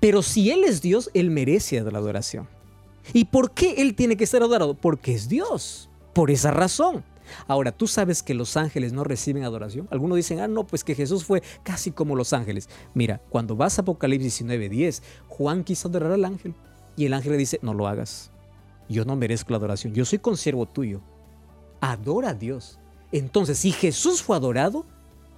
Pero 0.00 0.22
si 0.22 0.50
Él 0.50 0.64
es 0.64 0.82
Dios, 0.82 1.10
Él 1.14 1.30
merece 1.30 1.80
la 1.80 1.98
adoración. 1.98 2.48
¿Y 3.12 3.26
por 3.26 3.52
qué 3.52 3.74
Él 3.78 3.94
tiene 3.94 4.16
que 4.16 4.26
ser 4.26 4.42
adorado? 4.42 4.74
Porque 4.74 5.14
es 5.14 5.28
Dios. 5.28 5.88
Por 6.12 6.30
esa 6.30 6.50
razón. 6.50 7.04
Ahora, 7.46 7.72
¿tú 7.72 7.86
sabes 7.86 8.22
que 8.22 8.34
los 8.34 8.56
ángeles 8.56 8.92
no 8.92 9.04
reciben 9.04 9.44
adoración? 9.44 9.88
Algunos 9.90 10.16
dicen, 10.16 10.40
ah, 10.40 10.48
no, 10.48 10.66
pues 10.66 10.84
que 10.84 10.94
Jesús 10.94 11.24
fue 11.24 11.42
casi 11.62 11.90
como 11.90 12.16
los 12.16 12.32
ángeles. 12.32 12.68
Mira, 12.94 13.20
cuando 13.30 13.56
vas 13.56 13.78
a 13.78 13.82
Apocalipsis 13.82 14.44
19:10, 14.44 15.02
Juan 15.28 15.64
quiso 15.64 15.88
adorar 15.88 16.12
al 16.12 16.24
ángel 16.24 16.54
y 16.96 17.06
el 17.06 17.14
ángel 17.14 17.32
le 17.32 17.38
dice, 17.38 17.58
no 17.62 17.74
lo 17.74 17.86
hagas. 17.88 18.30
Yo 18.88 19.04
no 19.04 19.16
merezco 19.16 19.50
la 19.50 19.56
adoración, 19.56 19.94
yo 19.94 20.04
soy 20.04 20.18
consiervo 20.18 20.66
tuyo. 20.66 21.00
Adora 21.80 22.30
a 22.30 22.34
Dios. 22.34 22.78
Entonces, 23.10 23.58
si 23.58 23.72
Jesús 23.72 24.22
fue 24.22 24.36
adorado, 24.36 24.86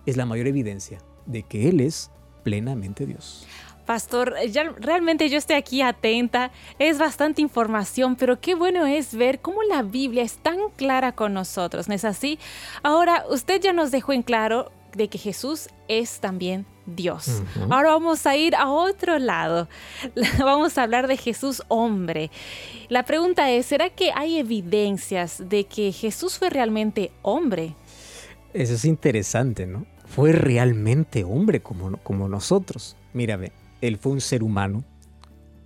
es 0.07 0.17
la 0.17 0.27
mayor 0.27 0.47
evidencia 0.47 0.99
de 1.27 1.43
que 1.43 1.69
Él 1.69 1.81
es 1.81 2.11
plenamente 2.43 3.07
Dios. 3.07 3.47
Pastor, 3.87 4.35
ya 4.49 4.65
realmente 4.79 5.29
yo 5.29 5.37
estoy 5.37 5.57
aquí 5.57 5.83
atenta, 5.83 6.51
es 6.79 6.99
bastante 6.99 7.43
información, 7.43 8.17
pero 8.17 8.41
qué 8.41 8.55
bueno 8.55 8.87
es 8.87 9.15
ver 9.15 9.41
cómo 9.41 9.63
la 9.63 9.83
Biblia 9.83 10.23
es 10.23 10.39
tan 10.39 10.71
clara 10.77 11.13
con 11.13 11.35
nosotros, 11.35 11.89
¿no 11.89 11.95
es 11.95 12.05
así? 12.05 12.39
Ahora, 12.83 13.25
usted 13.29 13.61
ya 13.61 13.73
nos 13.73 13.91
dejó 13.91 14.13
en 14.13 14.23
claro 14.23 14.73
de 14.95 15.09
que 15.09 15.19
Jesús 15.19 15.69
es 15.89 16.21
también 16.21 16.67
Dios. 16.87 17.43
Ahora 17.71 17.91
vamos 17.91 18.27
a 18.27 18.37
ir 18.37 18.55
a 18.55 18.69
otro 18.69 19.19
lado. 19.19 19.69
Vamos 20.39 20.77
a 20.77 20.83
hablar 20.83 21.07
de 21.07 21.17
Jesús 21.17 21.63
hombre. 21.69 22.31
La 22.89 23.05
pregunta 23.05 23.51
es, 23.51 23.67
¿será 23.67 23.91
que 23.91 24.13
hay 24.15 24.39
evidencias 24.39 25.43
de 25.49 25.65
que 25.65 25.93
Jesús 25.93 26.39
fue 26.39 26.51
realmente 26.51 27.11
hombre? 27.23 27.75
Eso 28.53 28.75
es 28.75 28.85
interesante, 28.85 29.67
¿no? 29.67 29.87
Fue 30.07 30.33
realmente 30.33 31.25
hombre 31.25 31.61
como, 31.61 31.97
como 31.99 32.29
nosotros. 32.29 32.97
Mira, 33.15 33.37
ve, 33.37 33.53
él 33.81 33.99
fue 33.99 34.13
un 34.13 34.21
ser 34.21 34.43
humano, 34.43 34.85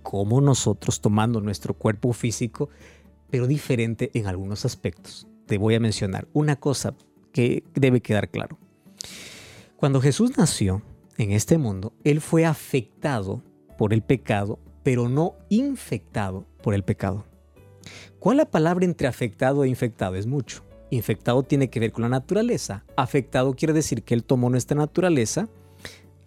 como 0.03 0.41
nosotros, 0.41 1.01
tomando 1.01 1.41
nuestro 1.41 1.73
cuerpo 1.73 2.13
físico, 2.13 2.69
pero 3.29 3.47
diferente 3.47 4.11
en 4.13 4.27
algunos 4.27 4.65
aspectos. 4.65 5.27
Te 5.45 5.57
voy 5.57 5.75
a 5.75 5.79
mencionar 5.79 6.27
una 6.33 6.55
cosa 6.55 6.95
que 7.31 7.63
debe 7.75 8.01
quedar 8.01 8.29
claro. 8.29 8.57
Cuando 9.75 10.01
Jesús 10.01 10.37
nació 10.37 10.81
en 11.17 11.31
este 11.31 11.57
mundo, 11.57 11.93
Él 12.03 12.21
fue 12.21 12.45
afectado 12.45 13.43
por 13.77 13.93
el 13.93 14.01
pecado, 14.01 14.59
pero 14.83 15.09
no 15.09 15.35
infectado 15.49 16.45
por 16.61 16.73
el 16.73 16.83
pecado. 16.83 17.25
¿Cuál 18.19 18.37
la 18.37 18.45
palabra 18.45 18.85
entre 18.85 19.07
afectado 19.07 19.63
e 19.63 19.69
infectado? 19.69 20.15
Es 20.15 20.25
mucho. 20.25 20.63
Infectado 20.89 21.43
tiene 21.43 21.69
que 21.69 21.79
ver 21.79 21.91
con 21.91 22.01
la 22.01 22.09
naturaleza. 22.09 22.83
Afectado 22.97 23.53
quiere 23.53 23.73
decir 23.73 24.03
que 24.03 24.13
Él 24.13 24.23
tomó 24.23 24.49
nuestra 24.49 24.77
naturaleza 24.77 25.47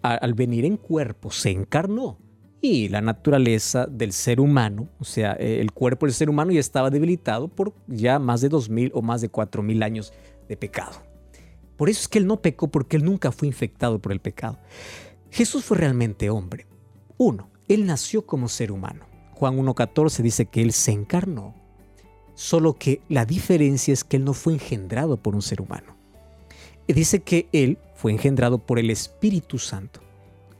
al 0.03 0.33
venir 0.33 0.65
en 0.65 0.77
cuerpo, 0.77 1.31
se 1.31 1.49
encarnó. 1.49 2.17
Y 2.61 2.87
la 2.87 3.01
naturaleza 3.01 3.87
del 3.87 4.13
ser 4.13 4.39
humano, 4.39 4.87
o 4.99 5.03
sea, 5.03 5.35
eh, 5.39 5.59
el 5.59 5.71
cuerpo 5.73 6.05
del 6.05 6.13
ser 6.13 6.29
humano 6.29 6.51
ya 6.51 6.61
estaba 6.61 6.89
debilitado 6.89 7.49
por 7.49 7.73
ya 7.87 8.19
más 8.19 8.39
de 8.39 8.47
dos 8.47 8.69
mil 8.69 8.89
o 8.93 9.01
más 9.01 9.19
de 9.19 9.29
cuatro 9.29 9.61
mil 9.61 9.83
años 9.83 10.13
de 10.47 10.55
pecado. 10.55 11.01
Por 11.75 11.89
eso 11.89 12.01
es 12.01 12.07
que 12.07 12.19
él 12.19 12.27
no 12.27 12.41
pecó, 12.41 12.69
porque 12.69 12.95
él 12.95 13.03
nunca 13.03 13.31
fue 13.31 13.47
infectado 13.47 13.99
por 13.99 14.11
el 14.11 14.21
pecado. 14.21 14.59
Jesús 15.29 15.65
fue 15.65 15.77
realmente 15.77 16.29
hombre. 16.29 16.67
Uno, 17.17 17.49
él 17.67 17.85
nació 17.85 18.25
como 18.25 18.47
ser 18.47 18.71
humano. 18.71 19.05
Juan 19.33 19.57
1.14 19.57 20.21
dice 20.21 20.45
que 20.45 20.61
él 20.61 20.71
se 20.71 20.91
encarnó, 20.91 21.55
solo 22.35 22.75
que 22.75 23.01
la 23.09 23.25
diferencia 23.25 23.93
es 23.93 24.03
que 24.03 24.17
él 24.17 24.23
no 24.23 24.33
fue 24.33 24.53
engendrado 24.53 25.17
por 25.17 25.35
un 25.35 25.41
ser 25.41 25.61
humano. 25.61 25.97
Dice 26.87 27.21
que 27.21 27.49
él 27.51 27.77
fue 28.03 28.11
engendrado 28.11 28.57
por 28.57 28.79
el 28.79 28.89
Espíritu 28.89 29.57
Santo. 29.57 30.01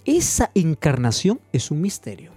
Esa 0.05 0.49
encarnación 0.55 1.41
es 1.51 1.71
un 1.71 1.81
misterio. 1.81 2.31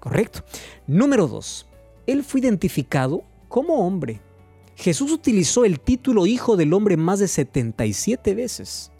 ¿Correcto? 0.00 0.42
Número 0.88 1.28
dos, 1.28 1.68
Él 2.08 2.24
fue 2.24 2.40
identificado 2.40 3.22
como 3.46 3.86
hombre. 3.86 4.20
Jesús 4.74 5.12
utilizó 5.12 5.64
el 5.64 5.78
título 5.78 6.26
Hijo 6.26 6.56
del 6.56 6.72
Hombre 6.72 6.96
más 6.96 7.20
de 7.20 7.28
77 7.28 8.34
veces. 8.34 8.90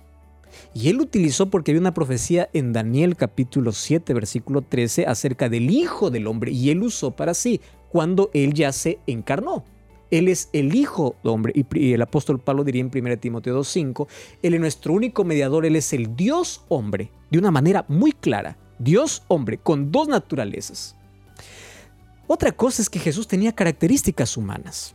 Y 0.74 0.90
él 0.90 1.00
utilizó 1.00 1.50
porque 1.50 1.72
había 1.72 1.80
una 1.80 1.94
profecía 1.94 2.48
en 2.52 2.72
Daniel 2.72 3.16
capítulo 3.16 3.72
7 3.72 4.14
versículo 4.14 4.62
13 4.62 5.06
acerca 5.06 5.48
del 5.48 5.70
Hijo 5.70 6.12
del 6.12 6.28
Hombre 6.28 6.52
y 6.52 6.70
él 6.70 6.84
usó 6.84 7.16
para 7.16 7.34
sí 7.34 7.60
cuando 7.88 8.30
él 8.32 8.54
ya 8.54 8.70
se 8.70 9.00
encarnó. 9.08 9.64
Él 10.12 10.28
es 10.28 10.50
el 10.52 10.76
Hijo 10.76 11.16
de 11.24 11.30
hombre. 11.30 11.52
Y 11.74 11.94
el 11.94 12.02
apóstol 12.02 12.38
Pablo 12.38 12.62
diría 12.62 12.82
en 12.82 12.90
1 12.94 13.18
Timoteo 13.18 13.58
2.5, 13.58 14.06
Él 14.42 14.54
es 14.54 14.60
nuestro 14.60 14.92
único 14.92 15.24
mediador, 15.24 15.66
Él 15.66 15.74
es 15.74 15.92
el 15.92 16.14
Dios 16.14 16.64
hombre, 16.68 17.10
de 17.30 17.38
una 17.38 17.50
manera 17.50 17.84
muy 17.88 18.12
clara. 18.12 18.58
Dios 18.78 19.22
hombre, 19.28 19.58
con 19.58 19.90
dos 19.90 20.08
naturalezas. 20.08 20.96
Otra 22.26 22.52
cosa 22.52 22.82
es 22.82 22.90
que 22.90 22.98
Jesús 22.98 23.26
tenía 23.26 23.52
características 23.52 24.36
humanas. 24.36 24.94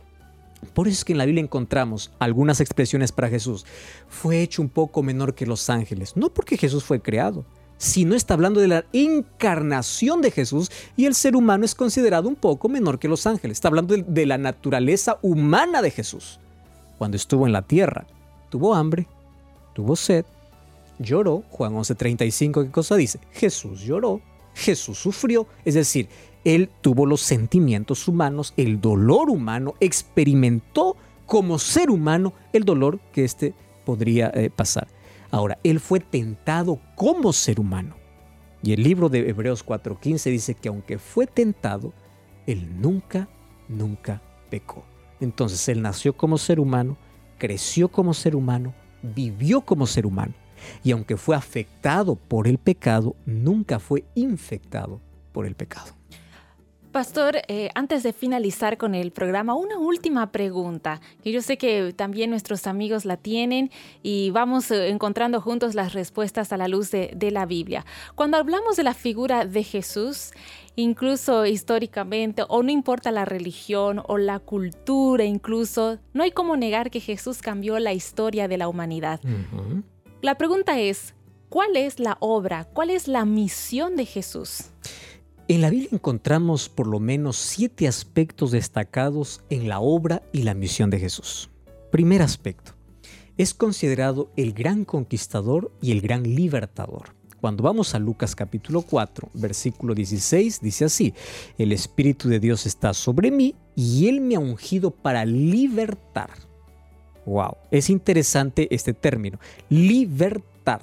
Por 0.72 0.86
eso 0.86 0.98
es 0.98 1.04
que 1.04 1.12
en 1.12 1.18
la 1.18 1.24
Biblia 1.24 1.42
encontramos 1.42 2.12
algunas 2.18 2.60
expresiones 2.60 3.12
para 3.12 3.28
Jesús. 3.28 3.66
Fue 4.08 4.40
hecho 4.40 4.62
un 4.62 4.68
poco 4.68 5.02
menor 5.02 5.34
que 5.34 5.46
los 5.46 5.68
ángeles, 5.68 6.16
no 6.16 6.32
porque 6.32 6.56
Jesús 6.56 6.84
fue 6.84 7.00
creado, 7.00 7.44
sino 7.78 8.14
está 8.14 8.34
hablando 8.34 8.60
de 8.60 8.68
la 8.68 8.84
encarnación 8.92 10.20
de 10.20 10.30
Jesús 10.30 10.70
y 10.96 11.06
el 11.06 11.14
ser 11.14 11.36
humano 11.36 11.64
es 11.64 11.74
considerado 11.74 12.28
un 12.28 12.34
poco 12.34 12.68
menor 12.68 12.98
que 12.98 13.08
los 13.08 13.26
ángeles. 13.26 13.56
Está 13.56 13.68
hablando 13.68 13.96
de, 13.96 14.26
la 14.26 14.36
naturaleza 14.36 15.18
humana 15.22 15.80
de 15.80 15.90
Jesús. 15.90 16.40
Cuando 16.98 17.16
estuvo 17.16 17.46
en 17.46 17.52
la 17.52 17.62
tierra, 17.62 18.06
tuvo 18.50 18.74
hambre, 18.74 19.06
tuvo 19.74 19.94
sed, 19.94 20.26
lloró. 20.98 21.44
Juan 21.50 21.74
11:35, 21.74 22.64
¿qué 22.64 22.70
cosa 22.70 22.96
dice? 22.96 23.20
Jesús 23.32 23.80
lloró, 23.80 24.20
Jesús 24.54 24.98
sufrió, 24.98 25.46
es 25.64 25.74
decir, 25.74 26.08
él 26.44 26.70
tuvo 26.80 27.06
los 27.06 27.20
sentimientos 27.20 28.08
humanos, 28.08 28.54
el 28.56 28.80
dolor 28.80 29.30
humano, 29.30 29.74
experimentó 29.80 30.96
como 31.26 31.58
ser 31.58 31.90
humano 31.90 32.32
el 32.52 32.64
dolor 32.64 32.98
que 33.12 33.24
éste 33.24 33.54
podría 33.84 34.30
eh, 34.34 34.50
pasar. 34.50 34.88
Ahora, 35.30 35.58
él 35.62 35.80
fue 35.80 36.00
tentado 36.00 36.80
como 36.94 37.32
ser 37.32 37.60
humano. 37.60 37.96
Y 38.62 38.72
el 38.72 38.82
libro 38.82 39.08
de 39.08 39.28
Hebreos 39.28 39.64
4:15 39.64 40.30
dice 40.30 40.54
que 40.54 40.68
aunque 40.68 40.98
fue 40.98 41.26
tentado, 41.26 41.92
él 42.46 42.80
nunca, 42.80 43.28
nunca 43.68 44.22
pecó. 44.50 44.84
Entonces 45.20 45.68
Él 45.68 45.82
nació 45.82 46.16
como 46.16 46.38
ser 46.38 46.60
humano, 46.60 46.96
creció 47.38 47.88
como 47.88 48.14
ser 48.14 48.34
humano, 48.36 48.74
vivió 49.02 49.60
como 49.60 49.86
ser 49.86 50.06
humano. 50.06 50.34
Y 50.82 50.90
aunque 50.92 51.16
fue 51.16 51.36
afectado 51.36 52.16
por 52.16 52.48
el 52.48 52.58
pecado, 52.58 53.14
nunca 53.26 53.78
fue 53.78 54.04
infectado 54.14 55.00
por 55.32 55.46
el 55.46 55.54
pecado. 55.54 55.97
Pastor, 56.98 57.42
eh, 57.46 57.70
antes 57.76 58.02
de 58.02 58.12
finalizar 58.12 58.76
con 58.76 58.96
el 58.96 59.12
programa, 59.12 59.54
una 59.54 59.78
última 59.78 60.32
pregunta, 60.32 61.00
que 61.22 61.30
yo 61.30 61.42
sé 61.42 61.56
que 61.56 61.92
también 61.92 62.28
nuestros 62.28 62.66
amigos 62.66 63.04
la 63.04 63.16
tienen 63.16 63.70
y 64.02 64.30
vamos 64.30 64.72
eh, 64.72 64.88
encontrando 64.88 65.40
juntos 65.40 65.76
las 65.76 65.92
respuestas 65.92 66.52
a 66.52 66.56
la 66.56 66.66
luz 66.66 66.90
de, 66.90 67.12
de 67.14 67.30
la 67.30 67.46
Biblia. 67.46 67.86
Cuando 68.16 68.36
hablamos 68.36 68.74
de 68.74 68.82
la 68.82 68.94
figura 68.94 69.46
de 69.46 69.62
Jesús, 69.62 70.32
incluso 70.74 71.46
históricamente, 71.46 72.42
o 72.48 72.64
no 72.64 72.72
importa 72.72 73.12
la 73.12 73.24
religión 73.24 74.02
o 74.08 74.18
la 74.18 74.40
cultura 74.40 75.22
incluso, 75.22 76.00
no 76.14 76.24
hay 76.24 76.32
como 76.32 76.56
negar 76.56 76.90
que 76.90 76.98
Jesús 76.98 77.42
cambió 77.42 77.78
la 77.78 77.92
historia 77.92 78.48
de 78.48 78.58
la 78.58 78.66
humanidad. 78.66 79.20
La 80.20 80.34
pregunta 80.34 80.80
es, 80.80 81.14
¿cuál 81.48 81.76
es 81.76 82.00
la 82.00 82.16
obra, 82.18 82.64
cuál 82.64 82.90
es 82.90 83.06
la 83.06 83.24
misión 83.24 83.94
de 83.94 84.04
Jesús? 84.04 84.72
En 85.50 85.62
la 85.62 85.70
Biblia 85.70 85.88
encontramos 85.92 86.68
por 86.68 86.86
lo 86.86 87.00
menos 87.00 87.38
siete 87.38 87.88
aspectos 87.88 88.50
destacados 88.50 89.40
en 89.48 89.66
la 89.66 89.80
obra 89.80 90.20
y 90.30 90.42
la 90.42 90.52
misión 90.52 90.90
de 90.90 90.98
Jesús. 90.98 91.48
Primer 91.90 92.20
aspecto, 92.20 92.72
es 93.38 93.54
considerado 93.54 94.30
el 94.36 94.52
gran 94.52 94.84
conquistador 94.84 95.72
y 95.80 95.92
el 95.92 96.02
gran 96.02 96.24
libertador. 96.24 97.14
Cuando 97.40 97.62
vamos 97.62 97.94
a 97.94 97.98
Lucas 97.98 98.36
capítulo 98.36 98.82
4, 98.82 99.30
versículo 99.32 99.94
16, 99.94 100.60
dice 100.60 100.84
así, 100.84 101.14
el 101.56 101.72
Espíritu 101.72 102.28
de 102.28 102.40
Dios 102.40 102.66
está 102.66 102.92
sobre 102.92 103.30
mí 103.30 103.54
y 103.74 104.06
Él 104.06 104.20
me 104.20 104.34
ha 104.34 104.40
ungido 104.40 104.90
para 104.90 105.24
libertar. 105.24 106.28
Wow, 107.24 107.56
es 107.70 107.88
interesante 107.88 108.68
este 108.70 108.92
término, 108.92 109.38
libertar. 109.70 110.82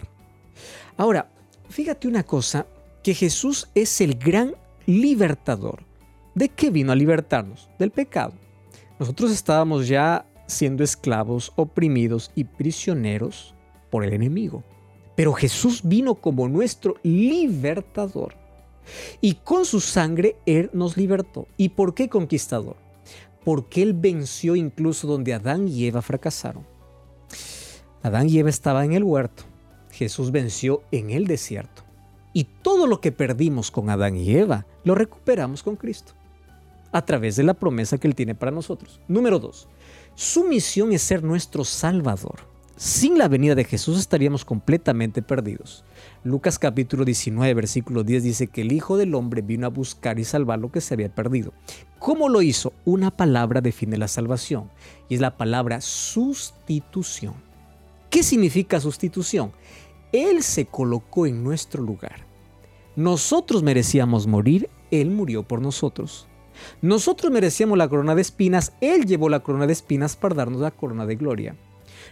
Ahora, 0.97 1.29
fíjate 1.69 2.07
una 2.07 2.23
cosa, 2.23 2.65
que 3.05 3.13
Jesús 3.13 3.69
es 3.75 4.01
el 4.01 4.15
gran 4.15 4.55
libertador. 4.87 5.83
¿De 6.33 6.49
qué 6.49 6.71
vino 6.71 6.91
a 6.91 6.95
libertarnos? 6.95 7.69
Del 7.77 7.91
pecado. 7.91 8.33
Nosotros 8.97 9.29
estábamos 9.29 9.87
ya 9.87 10.25
siendo 10.47 10.83
esclavos, 10.83 11.53
oprimidos 11.55 12.31
y 12.33 12.45
prisioneros 12.45 13.53
por 13.91 14.03
el 14.03 14.11
enemigo. 14.11 14.63
Pero 15.15 15.33
Jesús 15.33 15.81
vino 15.83 16.15
como 16.15 16.49
nuestro 16.49 16.95
libertador. 17.03 18.33
Y 19.21 19.35
con 19.35 19.65
su 19.65 19.81
sangre 19.81 20.37
Él 20.47 20.71
nos 20.73 20.97
libertó. 20.97 21.47
¿Y 21.57 21.69
por 21.69 21.93
qué 21.93 22.09
conquistador? 22.09 22.75
Porque 23.43 23.83
Él 23.83 23.93
venció 23.93 24.55
incluso 24.55 25.05
donde 25.05 25.35
Adán 25.35 25.67
y 25.67 25.85
Eva 25.85 26.01
fracasaron. 26.01 26.65
Adán 28.01 28.27
y 28.31 28.39
Eva 28.39 28.49
estaban 28.49 28.85
en 28.85 28.93
el 28.93 29.03
huerto. 29.03 29.43
Jesús 29.91 30.31
venció 30.31 30.81
en 30.91 31.11
el 31.11 31.27
desierto. 31.27 31.84
Todo 32.75 32.87
lo 32.87 32.99
que 32.99 33.13
perdimos 33.13 33.71
con 33.71 33.89
Adán 33.89 34.17
y 34.17 34.35
Eva 34.35 34.65
lo 34.83 34.95
recuperamos 34.95 35.63
con 35.63 35.77
Cristo, 35.77 36.11
a 36.91 37.05
través 37.05 37.37
de 37.37 37.43
la 37.43 37.53
promesa 37.53 37.97
que 37.97 38.05
Él 38.05 38.15
tiene 38.15 38.35
para 38.35 38.51
nosotros. 38.51 38.99
Número 39.07 39.39
dos, 39.39 39.69
su 40.13 40.43
misión 40.43 40.91
es 40.91 41.01
ser 41.01 41.23
nuestro 41.23 41.63
Salvador. 41.63 42.41
Sin 42.75 43.17
la 43.17 43.29
venida 43.29 43.55
de 43.55 43.63
Jesús 43.63 43.97
estaríamos 43.97 44.43
completamente 44.43 45.21
perdidos. 45.21 45.85
Lucas 46.25 46.59
capítulo 46.59 47.05
19, 47.05 47.53
versículo 47.53 48.03
10 48.03 48.23
dice 48.23 48.47
que 48.47 48.59
el 48.59 48.73
Hijo 48.73 48.97
del 48.97 49.15
Hombre 49.15 49.41
vino 49.41 49.67
a 49.67 49.69
buscar 49.69 50.19
y 50.19 50.25
salvar 50.25 50.59
lo 50.59 50.69
que 50.69 50.81
se 50.81 50.95
había 50.95 51.15
perdido. 51.15 51.53
¿Cómo 51.97 52.27
lo 52.27 52.41
hizo? 52.41 52.73
Una 52.83 53.09
palabra 53.09 53.61
define 53.61 53.97
la 53.97 54.09
salvación 54.09 54.69
y 55.07 55.15
es 55.15 55.21
la 55.21 55.37
palabra 55.37 55.79
sustitución. 55.79 57.35
¿Qué 58.09 58.21
significa 58.21 58.81
sustitución? 58.81 59.53
Él 60.11 60.43
se 60.43 60.65
colocó 60.65 61.25
en 61.25 61.41
nuestro 61.41 61.81
lugar. 61.81 62.24
Nosotros 62.95 63.61
merecíamos 63.61 64.25
morir, 64.25 64.69
Él 64.89 65.11
murió 65.11 65.43
por 65.43 65.61
nosotros. 65.61 66.27
Nosotros 66.81 67.31
merecíamos 67.31 67.77
la 67.77 67.89
corona 67.89 68.15
de 68.15 68.21
espinas, 68.21 68.73
Él 68.79 69.05
llevó 69.05 69.27
la 69.27 69.41
corona 69.41 69.67
de 69.67 69.73
espinas 69.73 70.15
para 70.15 70.35
darnos 70.35 70.61
la 70.61 70.71
corona 70.71 71.05
de 71.05 71.15
gloria. 71.15 71.55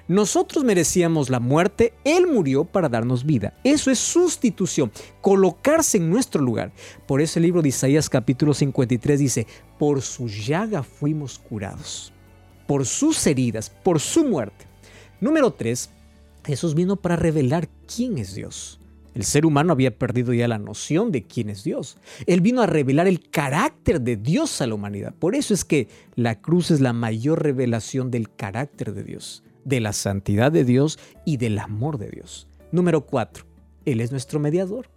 Nosotros 0.09 0.65
merecíamos 0.65 1.29
la 1.29 1.39
muerte, 1.39 1.93
Él 2.03 2.27
murió 2.27 2.65
para 2.65 2.89
darnos 2.89 3.25
vida. 3.25 3.53
Eso 3.63 3.89
es 3.89 3.99
sustitución, 3.99 4.91
colocarse 5.21 5.97
en 5.97 6.09
nuestro 6.09 6.41
lugar. 6.41 6.73
Por 7.07 7.21
eso 7.21 7.39
el 7.39 7.43
libro 7.43 7.61
de 7.61 7.69
Isaías 7.69 8.09
capítulo 8.09 8.53
53 8.53 9.19
dice, 9.19 9.47
por 9.79 10.01
su 10.01 10.27
llaga 10.27 10.83
fuimos 10.83 11.39
curados, 11.39 12.11
por 12.67 12.85
sus 12.85 13.25
heridas, 13.25 13.69
por 13.69 14.01
su 14.01 14.25
muerte. 14.25 14.65
Número 15.21 15.51
3, 15.51 15.89
Jesús 16.43 16.75
vino 16.75 16.97
para 16.97 17.15
revelar 17.15 17.69
quién 17.87 18.17
es 18.17 18.35
Dios. 18.35 18.81
El 19.13 19.23
ser 19.23 19.45
humano 19.45 19.73
había 19.73 19.97
perdido 19.97 20.33
ya 20.33 20.47
la 20.47 20.57
noción 20.57 21.11
de 21.11 21.23
quién 21.23 21.49
es 21.49 21.63
Dios. 21.63 21.97
Él 22.25 22.41
vino 22.41 22.61
a 22.61 22.67
revelar 22.67 23.07
el 23.07 23.29
carácter 23.29 24.01
de 24.01 24.17
Dios 24.17 24.61
a 24.61 24.67
la 24.67 24.75
humanidad. 24.75 25.13
Por 25.17 25.35
eso 25.35 25.53
es 25.53 25.63
que 25.63 25.87
la 26.15 26.41
cruz 26.41 26.71
es 26.71 26.81
la 26.81 26.93
mayor 26.93 27.43
revelación 27.43 28.09
del 28.09 28.33
carácter 28.33 28.93
de 28.93 29.03
Dios, 29.03 29.43
de 29.65 29.79
la 29.79 29.93
santidad 29.93 30.51
de 30.51 30.63
Dios 30.65 30.97
y 31.25 31.37
del 31.37 31.59
amor 31.59 31.97
de 31.99 32.09
Dios. 32.09 32.47
Número 32.71 33.05
4. 33.05 33.45
Él 33.85 34.01
es 34.01 34.11
nuestro 34.11 34.39
mediador. 34.39 34.89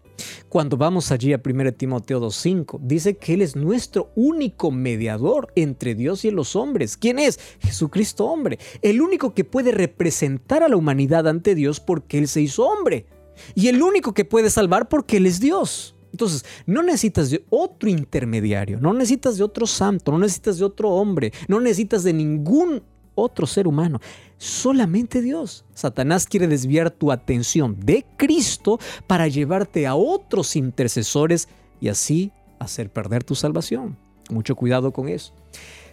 Cuando 0.48 0.76
vamos 0.76 1.11
allí 1.12 1.33
a 1.35 1.42
1 1.44 1.72
Timoteo 1.74 2.20
2.5, 2.20 2.81
dice 2.81 3.16
que 3.18 3.35
Él 3.35 3.42
es 3.42 3.57
nuestro 3.57 4.11
único 4.14 4.70
mediador 4.70 5.52
entre 5.57 5.94
Dios 5.94 6.24
y 6.24 6.31
los 6.31 6.57
hombres. 6.57 6.96
¿Quién 6.96 7.18
es? 7.18 7.38
Jesucristo 7.59 8.26
hombre. 8.26 8.59
El 8.81 9.02
único 9.02 9.35
que 9.35 9.44
puede 9.44 9.72
representar 9.72 10.62
a 10.62 10.68
la 10.68 10.76
humanidad 10.76 11.29
ante 11.29 11.55
Dios 11.55 11.81
porque 11.81 12.18
Él 12.18 12.29
se 12.29 12.40
hizo 12.40 12.66
hombre. 12.66 13.07
Y 13.55 13.68
el 13.68 13.83
único 13.83 14.14
que 14.14 14.25
puede 14.25 14.51
salvar 14.51 14.88
porque 14.88 15.18
Él 15.18 15.27
es 15.27 15.40
Dios. 15.40 15.94
Entonces, 16.12 16.44
no 16.64 16.83
necesitas 16.83 17.31
de 17.31 17.44
otro 17.51 17.90
intermediario, 17.90 18.81
no 18.81 18.94
necesitas 18.94 19.37
de 19.37 19.44
otro 19.44 19.66
santo, 19.66 20.12
no 20.12 20.18
necesitas 20.18 20.59
de 20.59 20.64
otro 20.64 20.90
hombre, 20.90 21.33
no 21.46 21.61
necesitas 21.61 22.05
de 22.05 22.14
ningún 22.14 22.83
otro 23.14 23.46
ser 23.46 23.66
humano, 23.66 24.01
solamente 24.38 25.20
Dios. 25.20 25.64
Satanás 25.75 26.27
quiere 26.27 26.46
desviar 26.46 26.90
tu 26.90 27.11
atención 27.11 27.77
de 27.81 28.07
Cristo 28.16 28.79
para 29.07 29.29
llevarte 29.29 29.87
a 29.87 29.94
otros 29.94 30.55
intercesores 30.57 31.49
y 31.81 31.88
así 31.88 32.33
hacer 32.59 32.90
perder 32.90 33.25
tu 33.25 33.35
salvación. 33.35 33.96
Mucho 34.31 34.55
cuidado 34.55 34.92
con 34.92 35.09
eso. 35.09 35.33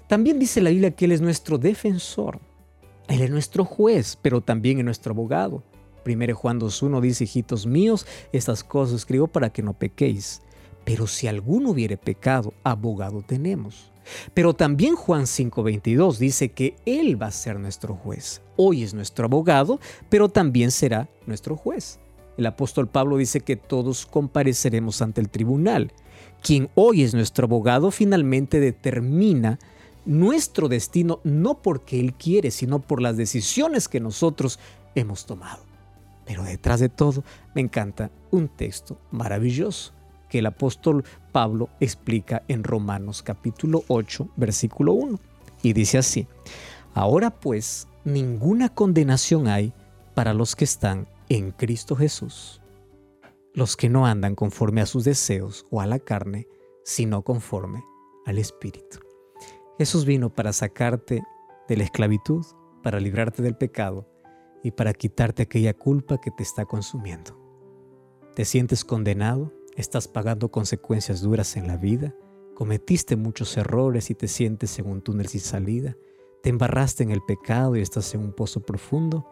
También 0.08 0.39
dice 0.39 0.62
la 0.62 0.69
Biblia 0.69 0.91
que 0.91 1.06
Él 1.06 1.12
es 1.12 1.21
nuestro 1.21 1.58
defensor, 1.58 2.39
Él 3.08 3.21
es 3.21 3.29
nuestro 3.29 3.65
juez, 3.65 4.17
pero 4.21 4.41
también 4.41 4.79
es 4.79 4.86
nuestro 4.86 5.13
abogado. 5.13 5.63
1 6.06 6.36
Juan 6.36 6.60
2.1 6.60 7.02
dice, 7.02 7.24
hijitos 7.24 7.66
míos, 7.66 8.06
estas 8.32 8.63
cosas 8.63 8.98
escribo 8.98 9.28
para 9.28 9.52
que 9.52 9.63
no 9.63 9.74
pequéis. 9.74 10.42
Pero 10.84 11.08
si 11.08 11.28
alguno 11.28 11.72
hubiere 11.72 11.98
pecado, 11.98 12.54
abogado 12.63 13.22
tenemos. 13.22 13.92
Pero 14.34 14.54
también 14.54 14.96
Juan 14.96 15.24
5.22 15.24 16.18
dice 16.18 16.50
que 16.50 16.76
Él 16.86 17.22
va 17.22 17.28
a 17.28 17.32
ser 17.32 17.60
nuestro 17.60 17.96
juez. 17.96 18.42
Hoy 18.58 18.84
es 18.84 18.94
nuestro 18.94 19.26
abogado, 19.26 19.80
pero 20.10 20.30
también 20.30 20.72
será 20.72 21.10
nuestro 21.26 21.56
juez. 21.56 22.00
El 22.38 22.46
apóstol 22.46 22.88
Pablo 22.88 23.18
dice 23.18 23.42
que 23.42 23.56
todos 23.56 24.06
compareceremos 24.06 25.02
ante 25.02 25.22
el 25.22 25.30
tribunal. 25.30 25.94
Quien 26.42 26.70
hoy 26.76 27.04
es 27.04 27.13
nuestro 27.13 27.46
abogado 27.46 27.92
finalmente 27.92 28.60
determina 28.60 29.60
nuestro 30.06 30.68
destino 30.68 31.22
no 31.24 31.62
porque 31.62 32.00
Él 32.00 32.13
quiere, 32.13 32.52
sino 32.52 32.80
por 32.80 33.02
las 33.02 33.16
decisiones 33.16 33.88
que 33.88 34.00
nosotros 34.00 34.60
hemos 34.96 35.26
tomado. 35.26 35.72
Pero 36.25 36.43
detrás 36.43 36.79
de 36.79 36.89
todo 36.89 37.23
me 37.53 37.62
encanta 37.62 38.12
un 38.31 38.47
texto 38.47 38.97
maravilloso 39.12 39.93
que 40.29 40.39
el 40.39 40.45
apóstol 40.45 41.03
Pablo 41.31 41.69
explica 41.79 42.43
en 42.47 42.63
Romanos 42.63 43.21
capítulo 43.21 43.83
8, 43.88 44.29
versículo 44.36 44.93
1. 44.93 45.19
Y 45.62 45.73
dice 45.73 45.97
así, 45.97 46.27
ahora 46.93 47.29
pues 47.29 47.88
ninguna 48.03 48.69
condenación 48.69 49.47
hay 49.47 49.73
para 50.15 50.33
los 50.33 50.55
que 50.55 50.65
están 50.65 51.07
en 51.29 51.51
Cristo 51.51 51.95
Jesús, 51.95 52.62
los 53.53 53.77
que 53.77 53.89
no 53.89 54.05
andan 54.05 54.36
conforme 54.36 54.81
a 54.81 54.86
sus 54.86 55.03
deseos 55.03 55.65
o 55.69 55.81
a 55.81 55.86
la 55.86 55.99
carne, 55.99 56.47
sino 56.83 57.21
conforme 57.21 57.83
al 58.25 58.38
Espíritu. 58.38 58.99
Jesús 59.77 60.05
vino 60.05 60.29
para 60.29 60.53
sacarte 60.53 61.23
de 61.67 61.77
la 61.77 61.83
esclavitud, 61.83 62.45
para 62.81 62.99
librarte 62.99 63.41
del 63.41 63.55
pecado 63.55 64.07
y 64.63 64.71
para 64.71 64.93
quitarte 64.93 65.43
aquella 65.43 65.73
culpa 65.73 66.19
que 66.19 66.32
te 66.32 66.41
está 66.41 66.65
consumiendo. 66.65 67.38
¿Te 68.34 68.45
sientes 68.45 68.84
condenado? 68.84 69.54
¿Estás 69.76 70.08
pagando 70.08 70.49
consecuencias 70.49 71.21
duras 71.21 71.58
en 71.58 71.67
la 71.67 71.78
vida? 71.78 72.15
¿Cometiste 72.56 73.15
muchos 73.15 73.58
errores 73.58 74.10
y 74.10 74.15
te 74.15 74.28
sientes 74.28 74.80
en 74.80 74.88
un 74.88 75.02
túnel 75.02 75.28
sin 75.28 75.41
salida? 75.41 75.97
¿Te 76.41 76.49
embarraste 76.49 77.04
en 77.04 77.12
el 77.12 77.21
pecado 77.21 77.76
y 77.76 77.82
estás 77.82 78.13
en 78.15 78.21
un 78.21 78.34
pozo 78.34 78.62
profundo? 78.62 79.28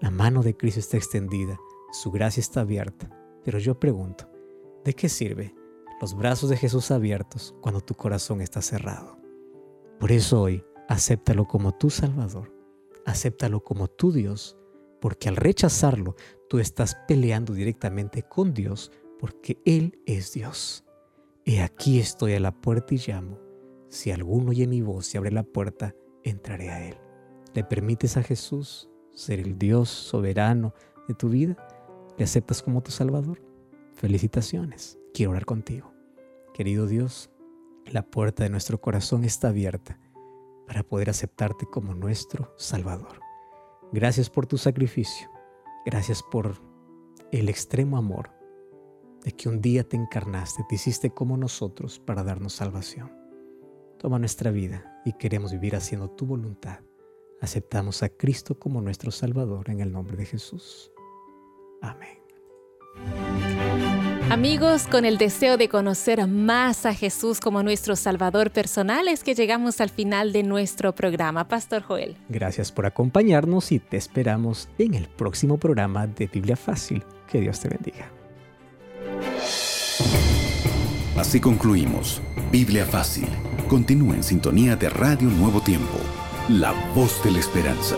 La 0.00 0.10
mano 0.10 0.42
de 0.42 0.56
Cristo 0.56 0.80
está 0.80 0.96
extendida, 0.96 1.58
su 1.92 2.10
gracia 2.10 2.40
está 2.40 2.62
abierta. 2.62 3.10
Pero 3.44 3.58
yo 3.58 3.78
pregunto, 3.78 4.28
¿de 4.84 4.94
qué 4.94 5.08
sirve 5.08 5.54
los 6.00 6.16
brazos 6.16 6.50
de 6.50 6.56
Jesús 6.56 6.90
abiertos 6.90 7.54
cuando 7.60 7.80
tu 7.80 7.94
corazón 7.94 8.40
está 8.40 8.62
cerrado? 8.62 9.18
Por 10.00 10.10
eso 10.12 10.42
hoy 10.42 10.64
acéptalo 10.88 11.46
como 11.46 11.72
tu 11.72 11.90
Salvador, 11.90 12.52
acéptalo 13.06 13.62
como 13.62 13.88
tu 13.88 14.12
Dios, 14.12 14.56
porque 15.02 15.28
al 15.28 15.34
rechazarlo 15.34 16.14
tú 16.48 16.60
estás 16.60 16.96
peleando 17.08 17.54
directamente 17.54 18.22
con 18.22 18.54
Dios, 18.54 18.92
porque 19.18 19.60
Él 19.66 20.00
es 20.06 20.32
Dios. 20.32 20.84
He 21.44 21.60
aquí 21.60 21.98
estoy 21.98 22.34
a 22.34 22.40
la 22.40 22.52
puerta 22.52 22.94
y 22.94 22.98
llamo. 23.04 23.40
Si 23.88 24.12
alguno 24.12 24.50
oye 24.50 24.68
mi 24.68 24.80
voz 24.80 25.12
y 25.12 25.18
abre 25.18 25.32
la 25.32 25.42
puerta, 25.42 25.96
entraré 26.22 26.70
a 26.70 26.86
Él. 26.88 26.94
¿Le 27.52 27.64
permites 27.64 28.16
a 28.16 28.22
Jesús 28.22 28.88
ser 29.12 29.40
el 29.40 29.58
Dios 29.58 29.88
soberano 29.88 30.72
de 31.08 31.14
tu 31.14 31.30
vida? 31.30 31.56
¿Le 32.16 32.22
aceptas 32.22 32.62
como 32.62 32.80
tu 32.80 32.92
Salvador? 32.92 33.42
Felicitaciones. 33.94 35.00
Quiero 35.12 35.32
orar 35.32 35.46
contigo. 35.46 35.92
Querido 36.54 36.86
Dios, 36.86 37.28
la 37.86 38.02
puerta 38.02 38.44
de 38.44 38.50
nuestro 38.50 38.80
corazón 38.80 39.24
está 39.24 39.48
abierta 39.48 39.98
para 40.68 40.84
poder 40.84 41.10
aceptarte 41.10 41.66
como 41.66 41.92
nuestro 41.92 42.54
Salvador. 42.56 43.31
Gracias 43.92 44.30
por 44.30 44.46
tu 44.46 44.56
sacrificio. 44.56 45.28
Gracias 45.84 46.22
por 46.22 46.56
el 47.30 47.48
extremo 47.48 47.96
amor 47.96 48.30
de 49.22 49.32
que 49.32 49.48
un 49.48 49.60
día 49.60 49.84
te 49.88 49.96
encarnaste, 49.96 50.64
te 50.68 50.76
hiciste 50.76 51.10
como 51.10 51.36
nosotros 51.36 51.98
para 51.98 52.24
darnos 52.24 52.54
salvación. 52.54 53.12
Toma 53.98 54.18
nuestra 54.18 54.50
vida 54.50 55.00
y 55.04 55.12
queremos 55.12 55.52
vivir 55.52 55.76
haciendo 55.76 56.10
tu 56.10 56.26
voluntad. 56.26 56.80
Aceptamos 57.40 58.02
a 58.02 58.08
Cristo 58.08 58.58
como 58.58 58.80
nuestro 58.80 59.10
Salvador 59.10 59.70
en 59.70 59.80
el 59.80 59.92
nombre 59.92 60.16
de 60.16 60.26
Jesús. 60.26 60.90
Amén. 61.80 62.18
Amigos, 64.32 64.86
con 64.86 65.04
el 65.04 65.18
deseo 65.18 65.58
de 65.58 65.68
conocer 65.68 66.26
más 66.26 66.86
a 66.86 66.94
Jesús 66.94 67.38
como 67.38 67.62
nuestro 67.62 67.96
Salvador 67.96 68.50
personal 68.50 69.06
es 69.06 69.22
que 69.24 69.34
llegamos 69.34 69.82
al 69.82 69.90
final 69.90 70.32
de 70.32 70.42
nuestro 70.42 70.94
programa. 70.94 71.48
Pastor 71.48 71.82
Joel. 71.82 72.16
Gracias 72.30 72.72
por 72.72 72.86
acompañarnos 72.86 73.72
y 73.72 73.78
te 73.78 73.98
esperamos 73.98 74.70
en 74.78 74.94
el 74.94 75.06
próximo 75.08 75.58
programa 75.58 76.06
de 76.06 76.28
Biblia 76.28 76.56
Fácil. 76.56 77.04
Que 77.30 77.42
Dios 77.42 77.60
te 77.60 77.68
bendiga. 77.68 78.10
Así 81.18 81.38
concluimos. 81.38 82.22
Biblia 82.50 82.86
Fácil. 82.86 83.28
Continúa 83.68 84.14
en 84.14 84.22
sintonía 84.22 84.76
de 84.76 84.88
Radio 84.88 85.28
Nuevo 85.28 85.60
Tiempo, 85.60 85.98
la 86.48 86.72
voz 86.94 87.22
de 87.22 87.32
la 87.32 87.38
esperanza. 87.38 87.96